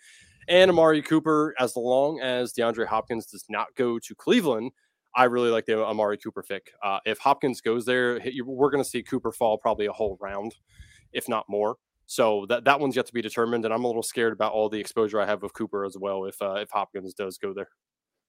[0.47, 4.71] and Amari Cooper, as long as DeAndre Hopkins does not go to Cleveland,
[5.15, 6.71] I really like the Amari Cooper pick.
[6.83, 10.55] Uh, if Hopkins goes there, we're going to see Cooper fall probably a whole round,
[11.11, 11.75] if not more.
[12.05, 14.67] So that that one's yet to be determined, and I'm a little scared about all
[14.67, 16.25] the exposure I have of Cooper as well.
[16.25, 17.69] If uh, if Hopkins does go there,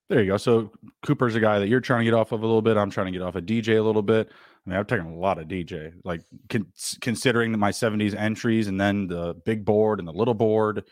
[0.09, 0.37] there you go.
[0.37, 0.71] So
[1.05, 2.77] Cooper's a guy that you're trying to get off of a little bit.
[2.77, 4.29] I'm trying to get off of DJ a little bit.
[4.31, 6.71] I mean, I've taken a lot of DJ, like con-
[7.01, 10.85] considering my 70s entries, and then the big board and the little board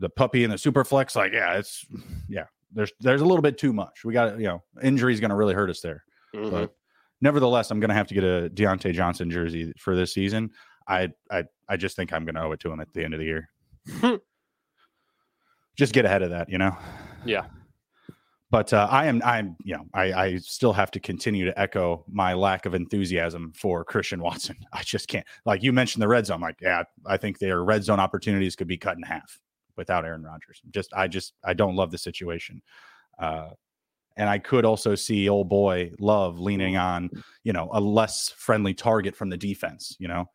[0.00, 1.86] the puppy and the super flex, like, yeah, it's
[2.28, 4.04] yeah, there's there's a little bit too much.
[4.04, 6.02] We got you know, injury is going to really hurt us there.
[6.34, 6.50] Mm-hmm.
[6.50, 6.74] But
[7.20, 10.50] nevertheless, I'm going to have to get a Diontae Johnson jersey for this season.
[10.88, 13.14] I I I just think I'm going to owe it to him at the end
[13.14, 13.50] of the year.
[15.76, 16.76] just get ahead of that, you know.
[17.24, 17.44] Yeah.
[18.50, 22.04] But uh, I am, I'm, you know, I, I still have to continue to echo
[22.10, 24.56] my lack of enthusiasm for Christian Watson.
[24.72, 25.24] I just can't.
[25.46, 28.66] Like you mentioned the red zone, like, yeah, I think their red zone opportunities could
[28.66, 29.38] be cut in half
[29.80, 30.60] without Aaron Rodgers.
[30.70, 32.60] Just I just I don't love the situation.
[33.18, 33.48] Uh,
[34.16, 37.08] and I could also see old boy Love leaning on,
[37.42, 40.26] you know, a less friendly target from the defense, you know.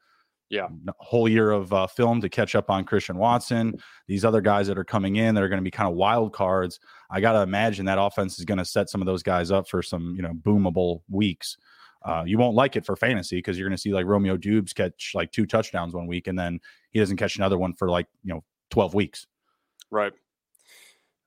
[0.50, 0.68] Yeah.
[0.98, 3.78] Whole year of uh, film to catch up on Christian Watson.
[4.08, 6.34] These other guys that are coming in that are going to be kind of wild
[6.34, 6.80] cards.
[7.12, 9.70] I got to imagine that offense is going to set some of those guys up
[9.70, 11.58] for some, you know, boomable weeks.
[12.04, 14.74] Uh, you won't like it for fantasy because you're going to see like Romeo Doubs
[14.74, 16.60] catch like two touchdowns one week and then
[16.92, 19.28] he doesn't catch another one for like, you know, 12 weeks.
[19.96, 20.12] Right.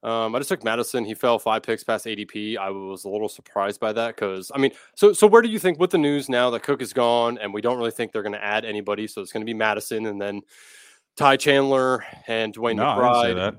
[0.02, 1.04] Um, I just took Mattison.
[1.04, 2.56] He fell five picks past ADP.
[2.58, 5.58] I was a little surprised by that because I mean, so so where do you
[5.58, 8.22] think with the news now that Cook is gone and we don't really think they're
[8.22, 9.06] going to add anybody?
[9.06, 10.42] So it's going to be Mattison and then
[11.16, 13.30] Ty Chandler and DeWayne no, McBride.
[13.30, 13.54] I, that.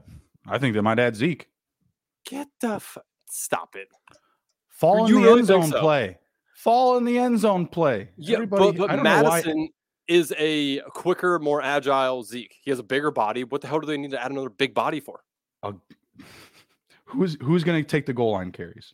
[0.48, 1.50] I think they might add Zeke.
[2.26, 3.88] Get the f- stop it.
[4.70, 5.82] Fall in the really end zone so?
[5.82, 6.20] play.
[6.56, 8.10] Fall in the end zone play.
[8.16, 9.70] Yeah, Everybody, but, but Mattison
[10.10, 12.56] is a quicker, more agile Zeke.
[12.62, 13.44] He has a bigger body.
[13.44, 15.22] What the hell do they need to add another big body for?
[15.64, 15.74] Uh,
[17.06, 18.94] who's who's going to take the goal line carries?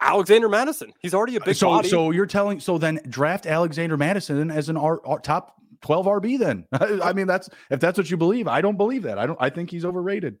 [0.00, 0.94] Alexander Mattison.
[1.00, 1.88] He's already a big so, body.
[1.90, 6.38] So you're telling so then draft Alexander Mattison as an R, R, top 12 RB
[6.38, 6.66] then.
[6.72, 8.48] I mean that's if that's what you believe.
[8.48, 9.18] I don't believe that.
[9.18, 10.38] I don't I think he's overrated.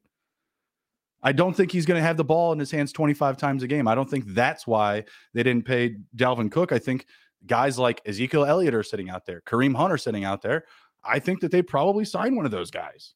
[1.22, 3.66] I don't think he's going to have the ball in his hands 25 times a
[3.66, 3.88] game.
[3.88, 6.70] I don't think that's why they didn't pay Dalvin Cook.
[6.70, 7.06] I think
[7.46, 10.64] guys like Ezekiel Elliott are sitting out there, Kareem Hunt are sitting out there.
[11.04, 13.14] I think that they probably sign one of those guys.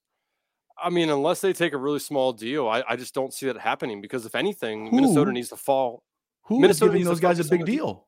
[0.83, 3.59] I mean, unless they take a really small deal, I, I just don't see that
[3.59, 4.97] happening because if anything, Who?
[4.97, 6.03] Minnesota needs to fall.
[6.43, 8.07] Who Minnesota is giving those guys a big deal?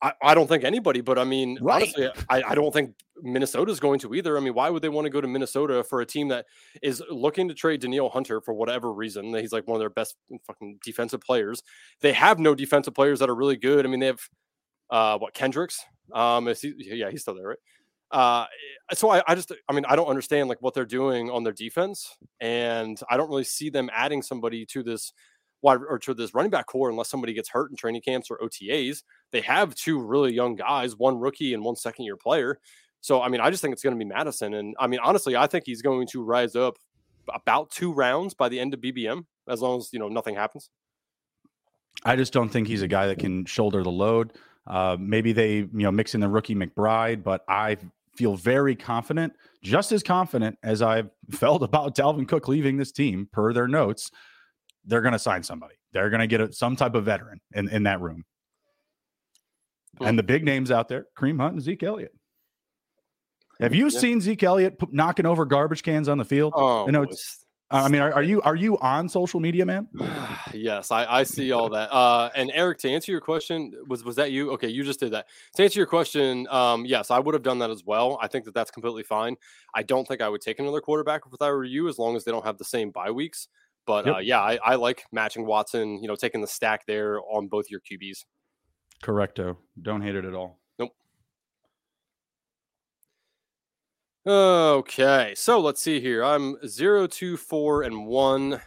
[0.00, 1.82] I, I don't think anybody, but I mean, right.
[1.82, 4.36] honestly, I, I don't think Minnesota's going to either.
[4.36, 6.46] I mean, why would they want to go to Minnesota for a team that
[6.82, 9.34] is looking to trade Danielle Hunter for whatever reason?
[9.34, 11.62] He's like one of their best fucking defensive players.
[12.00, 13.84] They have no defensive players that are really good.
[13.84, 14.20] I mean, they have
[14.90, 15.84] uh, what Kendricks?
[16.12, 17.58] Um, he, yeah, he's still there, right?
[18.10, 18.46] Uh,
[18.94, 21.52] so I, I just, I mean, I don't understand like what they're doing on their
[21.52, 25.12] defense, and I don't really see them adding somebody to this
[25.60, 28.38] wide or to this running back core unless somebody gets hurt in training camps or
[28.38, 29.02] OTAs.
[29.32, 32.58] They have two really young guys, one rookie and one second year player.
[33.00, 35.36] So I mean, I just think it's going to be Mattison, and I mean, honestly,
[35.36, 36.76] I think he's going to rise up
[37.32, 40.70] about two rounds by the end of BBM, as long as you know nothing happens.
[42.04, 44.32] I just don't think he's a guy that can shoulder the load.
[44.68, 47.78] Uh, maybe they, you know, mix in the rookie McBride, but I
[48.14, 53.28] feel very confident, just as confident as I've felt about Dalvin Cook leaving this team
[53.32, 54.10] per their notes.
[54.84, 55.74] They're going to sign somebody.
[55.92, 58.24] They're going to get a, some type of veteran in, in that room.
[60.00, 62.14] And the big names out there, Kareem Hunt and Zeke Elliott.
[63.60, 63.98] Have you yeah.
[63.98, 66.52] seen Zeke Elliott p- knocking over garbage cans on the field?
[66.54, 69.88] Oh, I know it's I mean, are, are, you are you on social media, man?
[70.54, 71.92] yes, I, I see all that.
[71.92, 74.52] Uh, and Eric, to answer your question, was was that you?
[74.52, 75.26] Okay, you just did that.
[75.56, 78.18] To answer your question, um, yes, I would have done that as well.
[78.22, 79.36] I think that that's completely fine.
[79.74, 82.24] I don't think I would take another quarterback if I were you, as long as
[82.24, 83.48] they don't have the same bye weeks.
[83.86, 84.14] But yep.
[84.16, 86.00] uh, yeah, I, I like matching Watson.
[86.00, 88.24] You know, taking the stack there on both your QBs.
[89.02, 89.56] Correcto.
[89.80, 90.57] Don't hate it at all.
[94.28, 96.22] Okay, so let's see here.
[96.22, 98.60] I'm zero, two, four, and one.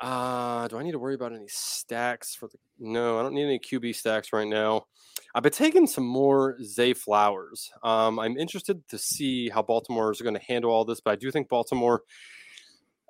[0.00, 2.58] Uh, do I need to worry about any stacks for the?
[2.80, 4.86] No, I don't need any QB stacks right now.
[5.32, 7.70] I've been taking some more Zay Flowers.
[7.84, 11.16] Um, I'm interested to see how Baltimore is going to handle all this, but I
[11.16, 12.02] do think Baltimore.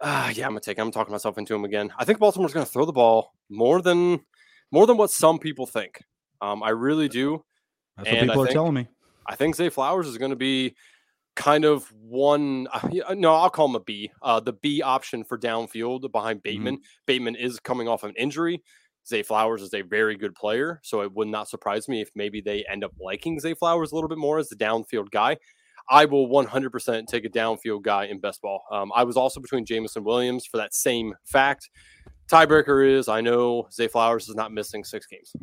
[0.03, 0.79] Uh, yeah, I'm gonna take.
[0.79, 1.90] I'm talking myself into him again.
[1.96, 4.20] I think Baltimore's going to throw the ball more than
[4.70, 6.03] more than what some people think.
[6.42, 7.42] Um, I really do.
[7.96, 8.87] That's what people I are telling me.
[9.27, 10.77] I think Zay Flowers is going to be
[11.37, 15.38] kind of one uh, no i'll call him a b uh, the b option for
[15.38, 16.42] downfield behind mm-hmm.
[16.42, 16.77] bateman.
[16.77, 16.85] Mm-hmm.
[17.07, 18.62] bateman is coming off an injury.
[19.07, 22.40] Zay flowers is a very good player so it would not surprise me if maybe
[22.40, 25.37] they end up liking zay flowers a little bit more as the downfield guy.
[25.90, 28.62] I will 100% take a downfield guy in best ball.
[28.70, 31.68] Um, i was also between jameson williams for that same fact.
[32.31, 35.35] Tiebreaker is i know zay flowers is not missing six games.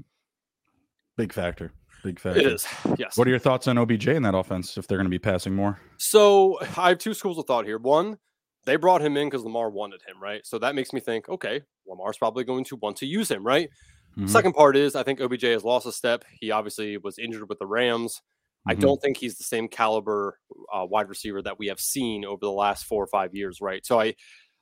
[1.17, 2.39] Big factor Big factor.
[2.39, 2.67] It is.
[2.97, 3.17] Yes.
[3.17, 5.55] What are your thoughts on OBJ in that offense if they're going to be passing
[5.55, 5.79] more?
[5.97, 7.77] So I have two schools of thought here.
[7.77, 8.17] One,
[8.65, 10.45] they brought him in because Lamar wanted him, right?
[10.45, 13.69] So that makes me think, okay, Lamar's probably going to want to use him, right?
[14.17, 14.27] Mm-hmm.
[14.27, 16.23] Second part is I think OBJ has lost a step.
[16.39, 18.21] He obviously was injured with the Rams.
[18.67, 18.71] Mm-hmm.
[18.71, 20.39] I don't think he's the same caliber
[20.73, 23.85] uh, wide receiver that we have seen over the last four or five years, right?
[23.85, 24.15] So I,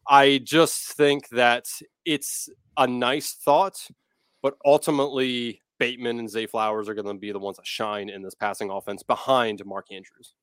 [0.08, 1.66] I just think that
[2.06, 3.88] it's a nice thought,
[4.42, 8.22] but ultimately Bateman and Zay Flowers are going to be the ones that shine in
[8.22, 10.36] this passing offense behind Mark Andrews.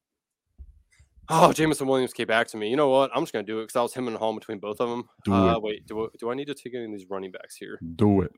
[1.29, 2.71] Oh, Jameson Williams came back to me.
[2.71, 3.11] You know what?
[3.15, 4.89] I'm just going to do it because I was him and home between both of
[4.89, 5.05] them.
[5.25, 5.63] Do uh, it.
[5.63, 7.79] Wait, do, do I need to take any of these running backs here?
[7.97, 8.33] Do it.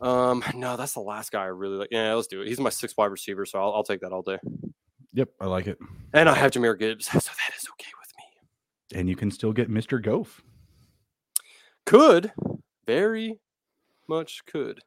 [0.00, 1.88] Um, no, that's the last guy I really like.
[1.90, 2.48] Yeah, let's do it.
[2.48, 4.38] He's my six wide receiver, so I'll, I'll take that all day.
[5.14, 5.78] Yep, I like it.
[6.12, 8.98] And I have Jahmyr Gibbs, so that is okay with me.
[8.98, 10.02] And you can still get Mr.
[10.02, 10.42] Goff.
[11.86, 12.32] Could,
[12.86, 13.40] very
[14.08, 14.80] much could.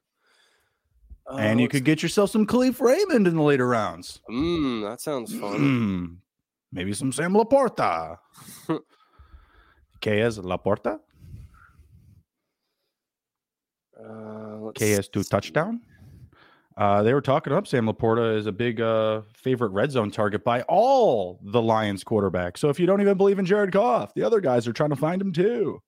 [1.29, 4.21] And you could get yourself some Kalif Raymond in the later rounds.
[4.29, 5.59] Mmm, that sounds fun.
[5.59, 6.17] Mm,
[6.71, 8.17] maybe some Sam Laporta.
[10.01, 10.99] KS Laporta.
[13.99, 15.81] Uh, KS2 touchdown.
[16.77, 20.43] Uh, they were talking up Sam Laporta is a big uh, favorite red zone target
[20.43, 22.59] by all the Lions quarterbacks.
[22.59, 24.95] So if you don't even believe in Jared Goff, the other guys are trying to
[24.95, 25.81] find him too.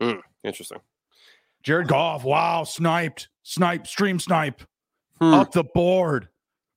[0.00, 0.78] Mm, interesting.
[1.66, 4.62] Jared Goff, wow, sniped, snipe, stream snipe,
[5.20, 5.34] hmm.
[5.34, 6.28] up the board,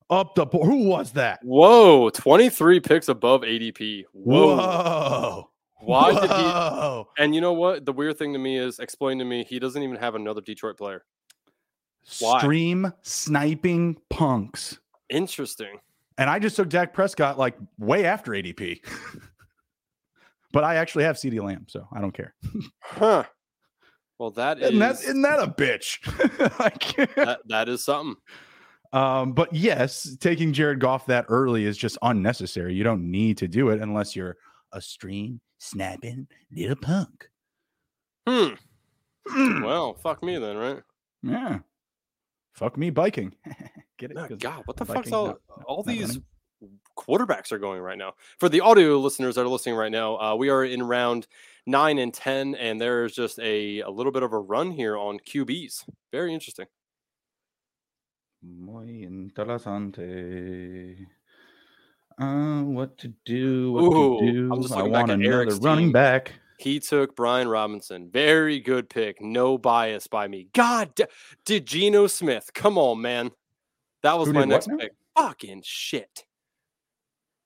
[0.09, 0.65] up the board.
[0.67, 1.39] Who was that?
[1.43, 4.05] Whoa, 23 picks above ADP.
[4.13, 4.55] Whoa.
[4.57, 5.49] Whoa.
[5.81, 6.21] Why Whoa.
[6.21, 7.23] did he?
[7.23, 7.85] And you know what?
[7.85, 10.75] The weird thing to me is, explain to me, he doesn't even have another Detroit
[10.75, 11.05] player.
[12.19, 12.39] Why?
[12.39, 14.79] Stream sniping punks.
[15.11, 15.77] Interesting.
[16.17, 18.79] And I just took Dak Prescott like way after ADP.
[20.51, 22.33] but I actually have CeeDee Lamb, so I don't care.
[22.81, 23.25] huh.
[24.19, 26.05] Well, that isn't that, isn't that a bitch?
[26.59, 28.17] like, that, that is something.
[28.91, 32.73] Um, but yes, taking Jared Goff that early is just unnecessary.
[32.73, 34.35] You don't need to do it unless you're
[34.73, 37.29] a stream snapping little punk.
[38.27, 39.63] Hmm.
[39.63, 40.81] well, fuck me then, right?
[41.23, 41.59] Yeah.
[42.53, 43.33] Fuck me biking.
[43.97, 44.17] Get it?
[44.17, 46.19] Oh, God, what the fuck's all, not, all these
[46.61, 46.79] running.
[46.97, 48.13] quarterbacks are going right now?
[48.39, 51.27] For the audio listeners that are listening right now, uh, we are in round
[51.69, 55.19] nine and 10, and there's just a, a little bit of a run here on
[55.19, 55.85] QBs.
[56.11, 56.65] Very interesting.
[58.41, 61.05] Muy interesante.
[62.19, 63.73] Uh, what to do?
[63.73, 64.53] What Ooh, to do?
[64.53, 65.91] I'm just I want another running team.
[65.91, 66.33] back.
[66.57, 68.09] He took Brian Robinson.
[68.11, 69.21] Very good pick.
[69.21, 70.49] No bias by me.
[70.53, 70.93] God,
[71.45, 72.51] did Geno Smith?
[72.53, 73.31] Come on, man.
[74.03, 74.91] That was Who my next pick.
[75.17, 76.25] Fucking shit.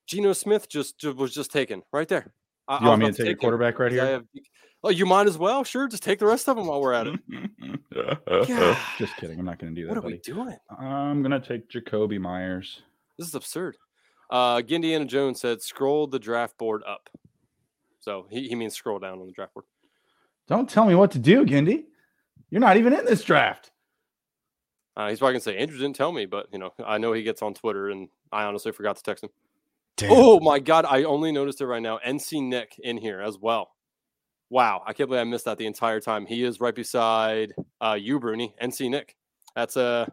[0.08, 2.34] Geno Smith just was just taken right there.
[2.67, 4.06] I, you want me to take a quarterback right here?
[4.06, 4.26] Have,
[4.84, 5.63] oh, you might as well.
[5.63, 7.19] Sure, just take the rest of them while we're at it.
[8.47, 8.80] yeah.
[8.97, 9.39] just kidding.
[9.39, 9.91] I'm not going to do that.
[9.91, 10.15] What are buddy.
[10.15, 10.56] we doing?
[10.80, 12.82] I'm going to take Jakobi Meyers.
[13.17, 13.78] This is absurd.
[14.30, 17.10] Uh, Gindiana Jones said, "Scroll the draft board up."
[17.99, 19.65] So he, he means scroll down on the draft board.
[20.47, 21.86] Don't tell me what to do, Gindy.
[22.49, 23.71] You're not even in this draft.
[24.95, 27.23] Uh, he's probably gonna say Andrew didn't tell me, but you know I know he
[27.23, 29.30] gets on Twitter, and I honestly forgot to text him.
[29.98, 30.12] Damn.
[30.12, 32.00] Oh my god, I only noticed it right now.
[32.06, 33.72] NC Nick in here as well.
[34.50, 36.26] Wow, I can't believe I missed that the entire time.
[36.26, 38.56] He is right beside uh, you, Bruni.
[38.62, 39.16] NC Nick.
[39.56, 40.08] That's uh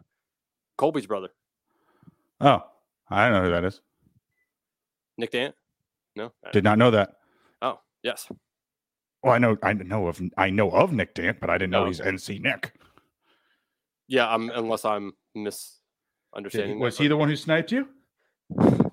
[0.77, 1.29] Colby's brother.
[2.39, 2.63] Oh,
[3.09, 3.81] I don't know who that is.
[5.17, 5.55] Nick Dant?
[6.15, 7.17] No, did not know that.
[7.61, 8.27] Oh, yes.
[9.23, 11.83] Well, I know, I know of, I know of Nick Dant, but I didn't know
[11.83, 11.87] oh.
[11.87, 12.73] he's NC Nick.
[14.07, 16.79] Yeah, I'm, unless I'm misunderstanding.
[16.79, 17.87] was he the one who sniped you?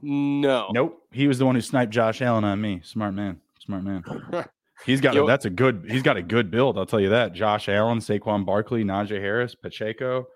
[0.02, 0.68] No.
[0.72, 1.02] Nope.
[1.12, 2.80] He was the one who sniped Josh Allen on me.
[2.84, 3.40] Smart man.
[3.60, 4.04] Smart man.
[4.86, 7.32] He's got a, that's a good he's got a good build, I'll tell you that.
[7.32, 10.28] Josh Allen, Saquon Barkley, Najee Harris, Pacheco.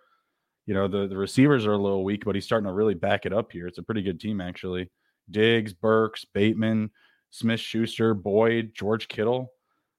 [0.66, 3.24] You know, the, the receivers are a little weak, but he's starting to really back
[3.24, 3.68] it up here.
[3.68, 4.90] It's a pretty good team, actually.
[5.30, 6.90] Diggs, Burks, Bateman,
[7.30, 9.52] Smith Schuster, Boyd, George Kittle.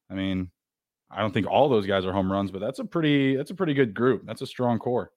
[0.09, 0.51] I mean,
[1.09, 3.55] I don't think all those guys are home runs, but that's a pretty that's a
[3.55, 4.23] pretty good group.
[4.25, 5.11] That's a strong core.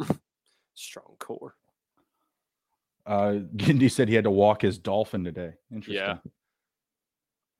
[0.74, 1.54] strong core.
[3.06, 5.52] Uh Gindy said he had to walk his dolphin today.
[5.72, 5.94] Interesting.
[5.94, 6.16] Yeah.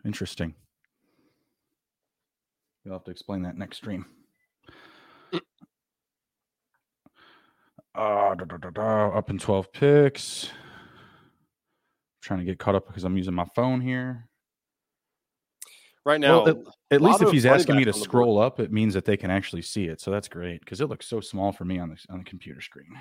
[0.04, 0.54] Interesting.
[2.84, 4.04] You'll have to explain that next stream.
[7.94, 10.50] Uh, da, da, da, up in 12 picks.
[12.20, 14.28] trying to get caught up because I'm using my phone here.
[16.04, 16.56] Right now, well, at,
[16.90, 19.62] at least if he's asking me to scroll up, it means that they can actually
[19.62, 20.02] see it.
[20.02, 22.60] So that's great because it looks so small for me on the on the computer
[22.60, 23.00] screen.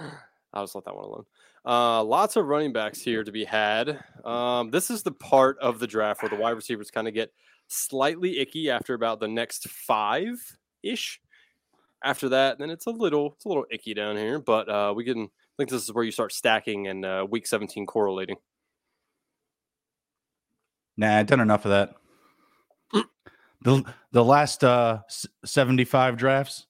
[0.52, 1.24] I'll just let that one alone.
[1.64, 4.02] Uh, lots of running backs here to be had.
[4.24, 7.32] Um, this is the part of the draft where the wide receivers kind of get
[7.68, 10.36] slightly icky after about the next five
[10.82, 11.20] ish.
[12.04, 15.04] After that, then it's a little it's a little icky down here, but uh, we
[15.04, 18.36] can I think this is where you start stacking and uh, week 17 correlating.
[20.96, 21.94] Nah, I've done enough of that.
[23.62, 25.00] the the last uh
[25.44, 26.66] 75 drafts,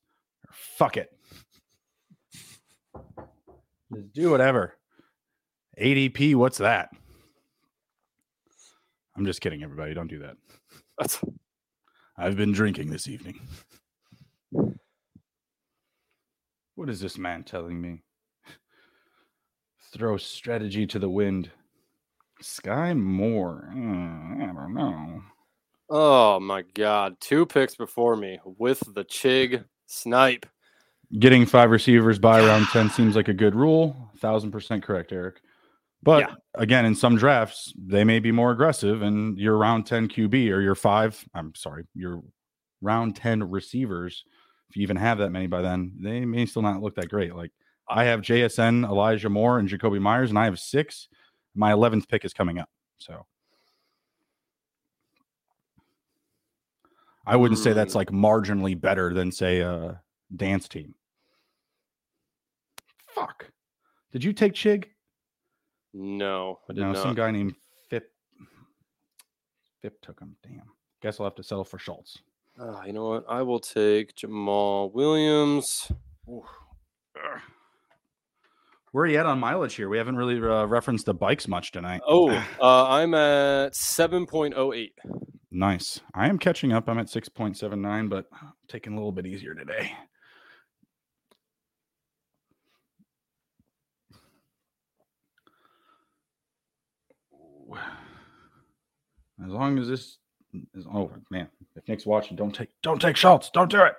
[0.52, 1.16] fuck it.
[3.92, 4.76] Just do whatever.
[5.80, 6.90] ADP, what's that?
[9.16, 9.94] I'm just kidding, everybody.
[9.94, 10.36] Don't do that.
[10.98, 11.20] That's...
[12.16, 13.40] I've been drinking this evening.
[16.74, 18.02] What is this man telling me?
[19.94, 21.50] Throw strategy to the wind.
[22.40, 23.68] Sky Moore.
[23.70, 25.22] Uh, I don't know.
[25.90, 27.16] Oh my god.
[27.20, 30.46] Two picks before me with the Chig snipe.
[31.18, 34.10] Getting five receivers by around 10 seems like a good rule.
[34.18, 35.40] Thousand percent correct, Eric.
[36.02, 36.34] But yeah.
[36.54, 40.60] again, in some drafts, they may be more aggressive, and your round 10 QB or
[40.60, 42.22] your five, I'm sorry, your
[42.80, 44.24] round 10 receivers,
[44.72, 47.34] if you even have that many by then, they may still not look that great.
[47.34, 47.52] Like
[47.88, 51.08] I have JSN, Elijah Moore, and Jakobi Meyers, and I have six.
[51.54, 52.70] My 11th pick is coming up.
[52.96, 53.26] So
[57.26, 57.98] I wouldn't say that's hmm.
[57.98, 60.00] like marginally better than, say, a
[60.34, 60.94] dance team.
[63.14, 63.50] Fuck.
[64.12, 64.84] Did you take Chig?
[65.94, 67.02] No, I did no, not.
[67.02, 67.54] Some guy named
[67.88, 68.10] Fip
[69.80, 70.36] Fip took him.
[70.42, 70.62] Damn.
[71.02, 72.18] Guess I'll have to settle for Schultz.
[72.58, 73.24] Uh, you know what?
[73.28, 75.90] I will take Jamal Williams.
[78.92, 79.88] Where are you at on mileage here?
[79.88, 82.02] We haven't really uh, referenced the bikes much tonight.
[82.06, 84.90] Oh, uh, I'm at 7.08.
[85.50, 86.00] Nice.
[86.14, 86.88] I am catching up.
[86.88, 88.26] I'm at 6.79, but
[88.68, 89.92] taking a little bit easier today.
[99.44, 100.18] As long as this
[100.74, 101.48] is over, oh, man.
[101.74, 103.50] If Nick's watching, don't take don't take Schultz.
[103.50, 103.94] Don't do it.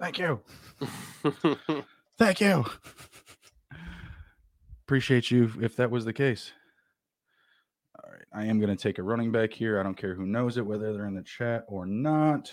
[0.00, 0.40] Thank you.
[2.18, 2.64] Thank you.
[4.86, 6.52] Appreciate you if that was the case.
[8.02, 8.24] All right.
[8.32, 9.80] I am going to take a running back here.
[9.80, 12.52] I don't care who knows it, whether they're in the chat or not.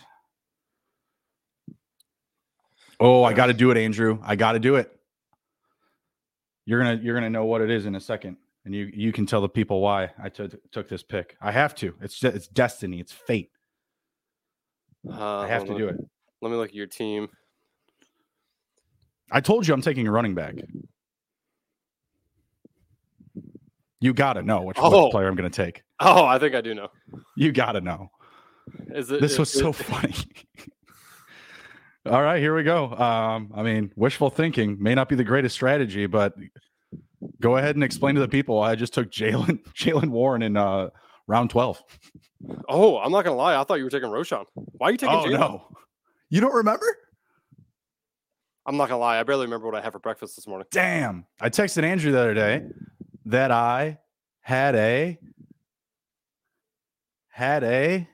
[2.99, 4.19] Oh, I got to do it, Andrew.
[4.23, 4.91] I got to do it.
[6.65, 9.25] You're gonna you're gonna know what it is in a second and you you can
[9.25, 11.35] tell the people why I t- took this pick.
[11.41, 11.95] I have to.
[12.01, 12.99] It's it's destiny.
[12.99, 13.51] It's fate.
[15.09, 15.97] Uh, I have to do it.
[16.41, 17.27] Let me look at your team.
[19.31, 20.55] I told you I'm taking a running back.
[23.99, 25.09] You got to know which oh.
[25.09, 25.83] player I'm going to take.
[25.99, 26.89] Oh, I think I do know.
[27.37, 28.11] You got to know.
[28.93, 30.15] Is it, this is, was so it, funny.
[32.05, 32.91] All right, here we go.
[32.91, 36.33] Um, I mean, wishful thinking may not be the greatest strategy, but
[37.41, 38.61] Go ahead and explain to the people.
[38.61, 40.89] I just took Jaylen Jaylen Warren in uh,
[41.27, 41.81] round twelve.
[42.67, 43.59] Oh, I'm not gonna lie.
[43.59, 44.45] I thought you were taking Roschon.
[44.53, 45.15] Why are you taking?
[45.15, 45.39] Oh Jaylen?
[45.39, 45.67] no,
[46.29, 46.85] you don't remember?
[48.65, 49.19] I'm not gonna lie.
[49.19, 50.67] I barely remember what I had for breakfast this morning.
[50.71, 51.25] Damn!
[51.41, 52.63] I texted Andrew the other day
[53.25, 53.99] that I
[54.41, 55.17] had a
[57.29, 58.07] had a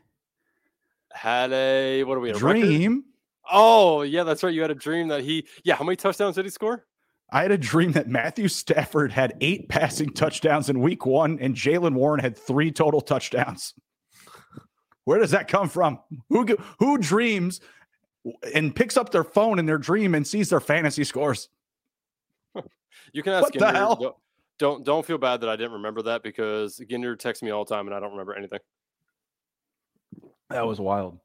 [1.11, 3.03] had a what are we dream?
[3.51, 4.53] Oh yeah, that's right.
[4.53, 5.75] You had a dream that he yeah.
[5.75, 6.85] How many touchdowns did he score?
[7.31, 11.55] I had a dream that Matthew Stafford had eight passing touchdowns in week one and
[11.55, 13.73] Jaylen Warren had three total touchdowns.
[15.05, 15.99] Where does that come from?
[16.29, 16.45] Who
[16.79, 17.61] who dreams
[18.53, 21.49] and picks up their phone in their dream and sees their fantasy scores?
[23.13, 23.59] You can ask what Ginder.
[23.59, 24.21] the hell?
[24.59, 27.73] Don't don't feel bad that I didn't remember that because Ginder texts me all the
[27.73, 28.59] time and I don't remember anything.
[30.49, 31.19] That was wild.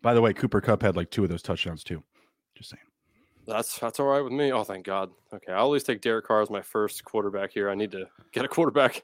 [0.00, 2.02] By the way, Cooper Kupp had like two of those touchdowns too.
[2.54, 2.82] Just saying.
[3.46, 4.52] That's that's all right with me.
[4.52, 5.10] Oh, thank God.
[5.32, 7.68] Okay, I'll always take Derek Carr as my first quarterback here.
[7.68, 9.02] I need to get a quarterback.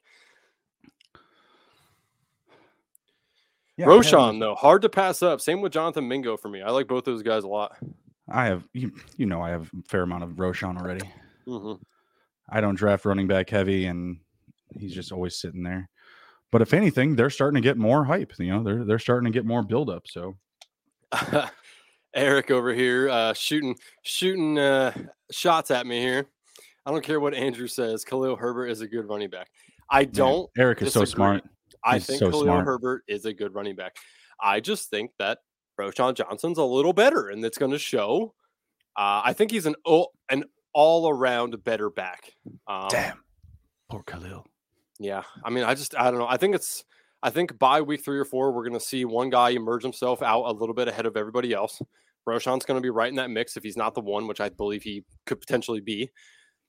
[3.77, 5.41] Yeah, Roschon, though, hard to pass up.
[5.41, 6.63] Same with Jonathan Mingo for me.
[6.63, 7.77] I like both those guys a lot.
[8.29, 11.09] I have you, you know I have a fair amount of Roschon already.
[11.47, 11.83] Mm-hmm.
[12.51, 14.19] I don't draft running back heavy, and
[14.79, 15.89] he's just always sitting there.
[16.51, 18.33] But if anything, they're starting to get more hype.
[18.39, 20.07] You know, they're they're starting to get more build up.
[20.07, 20.37] So
[22.15, 24.93] Eric over here uh, shooting shooting uh,
[25.31, 26.27] shots at me here.
[26.87, 28.05] I don't care what Andrew says.
[28.05, 29.49] Khalil Herbert is a good running back.
[29.91, 30.49] I don't.
[30.57, 31.07] Eric is disagree.
[31.07, 31.43] so smart.
[31.45, 32.65] He's I think so Khalil smart.
[32.65, 33.97] Herbert is a good running back.
[34.41, 35.39] I just think that
[35.79, 38.35] Roschon Johnson's a little better, and it's going to show.
[38.97, 39.77] Uh, I think he's an
[40.31, 42.33] an all around better back.
[42.67, 43.23] Um, Damn,
[43.91, 44.47] poor Khalil.
[44.99, 46.29] Yeah, I mean, I just I don't know.
[46.29, 46.85] I think it's
[47.23, 50.23] I think by week three or four, we're going to see one guy emerge himself
[50.23, 51.83] out a little bit ahead of everybody else.
[52.29, 54.51] Roschon's going to be right in that mix if he's not the one, which I
[54.51, 56.11] believe he could potentially be.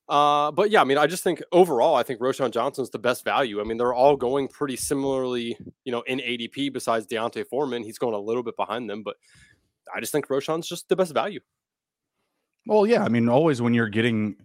[0.07, 3.23] Uh, but yeah, I mean, I just think overall, I think Roschon Johnson's the best
[3.23, 3.61] value.
[3.61, 7.83] I mean, they're all going pretty similarly, you know, in ADP besides D'Onta Foreman.
[7.83, 9.17] He's going a little bit behind them, but
[9.93, 11.41] I just think Roschon's just the best value.
[12.65, 13.03] Well, yeah.
[13.03, 14.37] I mean, always when you're getting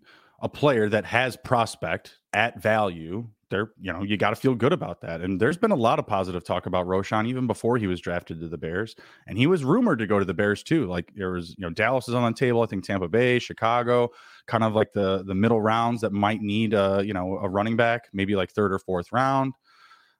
[0.42, 4.72] a player that has prospect at value, there, you know, you got to feel good
[4.72, 5.20] about that.
[5.20, 8.40] And there's been a lot of positive talk about Roschon even before he was drafted
[8.40, 8.96] to the Bears,
[9.28, 10.86] and he was rumored to go to the Bears too.
[10.86, 12.62] Like there was, you know, Dallas is on the table.
[12.62, 14.10] I think Tampa Bay, Chicago,
[14.48, 17.76] kind of like the the middle rounds that might need a you know a running
[17.76, 19.54] back, maybe like third or fourth round.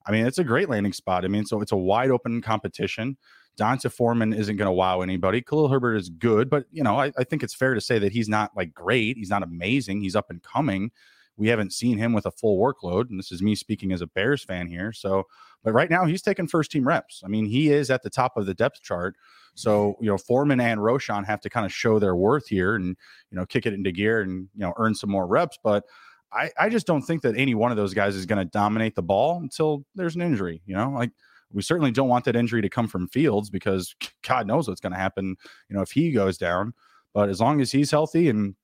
[0.07, 1.25] I mean, it's a great landing spot.
[1.25, 3.17] I mean, so it's a wide open competition.
[3.57, 5.41] D'Onta Foreman isn't going to wow anybody.
[5.41, 8.13] Khalil Herbert is good, but you know, I, I think it's fair to say that
[8.13, 9.17] he's not like great.
[9.17, 10.03] He's not amazing.
[10.03, 10.91] He's up and coming
[11.37, 13.11] we haven't seen him with a full workload.
[13.11, 14.93] And this is me speaking as a Bears fan here.
[14.93, 15.25] So,
[15.63, 17.23] but right now he's taking first team reps.
[17.25, 19.17] I mean, he is at the top of the depth chart.
[19.55, 20.05] So, mm-hmm.
[20.05, 22.97] you know, Foreman and Roschon have to kind of show their worth here and,
[23.31, 25.59] you know, kick it into gear and, you know, earn some more reps.
[25.63, 25.85] But
[26.33, 28.95] I, I just don't think that any one of those guys is going to dominate
[28.95, 31.11] the ball until there's an injury, you know, like
[31.53, 33.95] we certainly don't want that injury to come from Fields because
[34.27, 35.37] God knows what's going to happen,
[35.69, 36.75] you know, if he goes down.
[37.13, 38.57] But as long as he's healthy and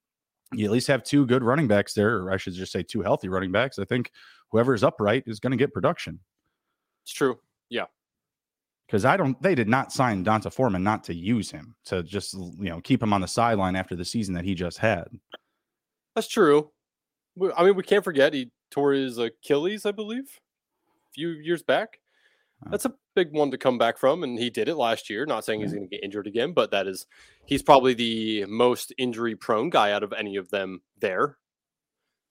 [0.52, 3.02] you at least have two good running backs there, or I should just say two
[3.02, 3.78] healthy running backs.
[3.78, 4.10] I think
[4.50, 6.18] whoever's upright is going to get production.
[7.04, 7.38] It's true.
[7.68, 7.86] Yeah.
[8.86, 12.34] Because I don't, they did not sign D'Onta Foreman not to use him, to just,
[12.34, 15.04] you know, keep him on the sideline after the season that he just had.
[16.16, 16.72] That's true.
[17.56, 20.24] I mean, we can't forget he tore his Achilles, I believe.
[20.24, 22.00] A few years back.
[22.66, 25.26] Uh, That's a big one to come back from, and he did it last year.
[25.26, 27.06] Not saying he's going to get injured again, but that is
[27.46, 31.36] he's probably the most injury prone guy out of any of them there.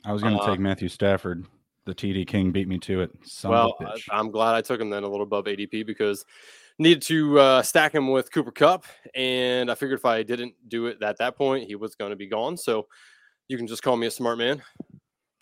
[0.06, 1.46] I was going to uh, take Matthew Stafford.
[1.86, 3.12] The TD King beat me to it.
[3.24, 3.78] Son well,
[4.12, 6.24] I'm glad I took him then a little above ADP because
[6.78, 10.88] needed to uh, stack him with Cooper Kupp, and I figured if I didn't do
[10.88, 12.58] it at that point, he was going to be gone.
[12.58, 12.88] So
[13.48, 14.62] you can just call me a smart man.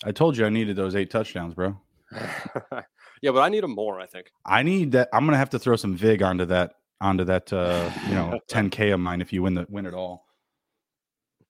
[0.04, 1.80] I told you I needed those eight touchdowns, bro.
[3.22, 4.00] yeah, but I need them more.
[4.00, 5.10] I think I need that.
[5.14, 8.94] I'm gonna have to throw some vig onto that onto that uh, you know 10k
[8.94, 10.26] of mine if you win the win it all.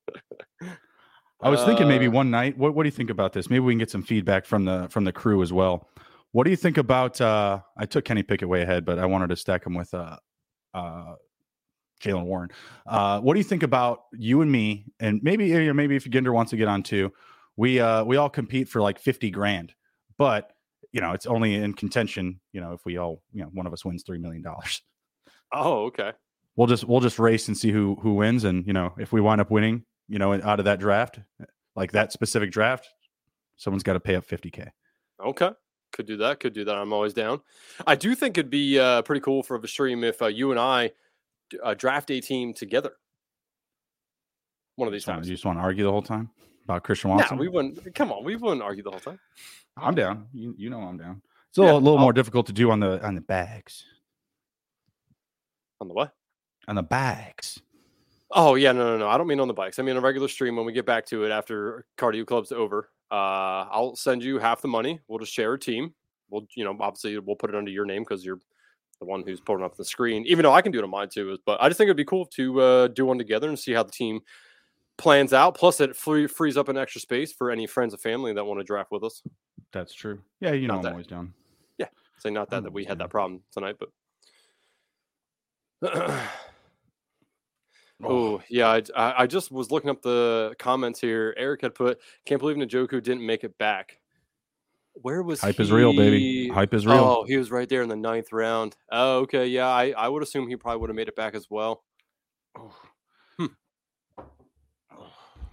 [1.41, 2.57] I was thinking maybe uh one night.
[2.57, 3.49] What What do you think about this?
[3.49, 5.87] Maybe we can get some feedback from the from the crew as well.
[6.31, 7.21] What do you think about?
[7.21, 10.17] uh I took Kenny Pickett way ahead, but I wanted to stack him with uh,
[10.73, 11.15] uh
[12.01, 12.49] Jaylen Warren.
[12.85, 14.85] Uh, what do you think about you and me?
[14.99, 17.11] And maybe you know, maybe if Ginder wants to get on too,
[17.55, 19.73] we uh we all compete for like fifty grand,
[20.17, 20.53] but
[20.91, 22.39] you know it's only in contention.
[22.51, 24.81] You know if we all you know one of us wins three million dollars.
[25.53, 26.11] Oh, okay.
[26.55, 29.21] We'll just we'll just race and see who who wins, and you know if we
[29.21, 31.19] wind up winning, you know, out of that draft,
[31.75, 32.89] like that specific draft,
[33.55, 34.69] someone's got to pay up 50K.
[35.23, 35.51] Okay.
[35.93, 36.39] Could do that.
[36.39, 36.75] Could do that.
[36.75, 37.41] I'm always down.
[37.85, 40.59] I do think it'd be uh, pretty cool for a stream if uh, you and
[40.59, 40.91] I
[41.63, 42.93] uh, draft a team together.
[44.75, 45.27] One of these times.
[45.27, 46.29] You just want to argue the whole time
[46.67, 47.37] about Christian Watson?
[47.37, 47.95] No, we wouldn't.
[47.95, 49.19] Come on, we wouldn't argue the whole time.
[49.77, 50.27] I'm down.
[50.33, 51.21] You, you know I'm down.
[51.49, 53.85] It's a little, a little more difficult to do on the on the bags.
[55.79, 56.13] On the what?
[56.67, 57.61] On the bags.
[58.31, 59.07] Oh yeah, no, no, no.
[59.07, 59.79] I don't mean on the bikes.
[59.79, 62.89] I mean a regular stream when we get back to it after cardio club's over.
[63.09, 64.99] Uh, I'll send you half the money.
[65.07, 65.93] We'll just share a team.
[66.29, 68.39] We'll, you know, obviously we'll put it under your name because you're
[68.99, 70.25] the one who's putting up the screen.
[70.25, 72.03] Even though I can do it on mine too, but I just think it'd be
[72.03, 74.19] cool to uh, do one together and see how the team
[74.97, 75.55] plans out.
[75.55, 78.59] Plus, it free, frees up an extra space for any friends and family that want
[78.59, 79.21] to draft with us.
[79.71, 80.21] That's true.
[80.39, 80.91] Yeah, you know, not I'm that.
[80.93, 81.33] always down.
[81.77, 81.87] Yeah,
[82.19, 83.89] say not that that oh, we had that problem tonight, but.
[88.03, 91.33] Oh yeah, I, I just was looking up the comments here.
[91.35, 93.97] Eric had put, "Can't believe Njoku didn't make it back."
[95.01, 95.63] Where was hype he?
[95.63, 96.47] is real, baby.
[96.49, 96.97] Hype is real.
[96.97, 98.75] Oh, he was right there in the ninth round.
[98.91, 101.47] Oh, okay, yeah, I, I would assume he probably would have made it back as
[101.49, 101.83] well.
[102.55, 102.73] Oh.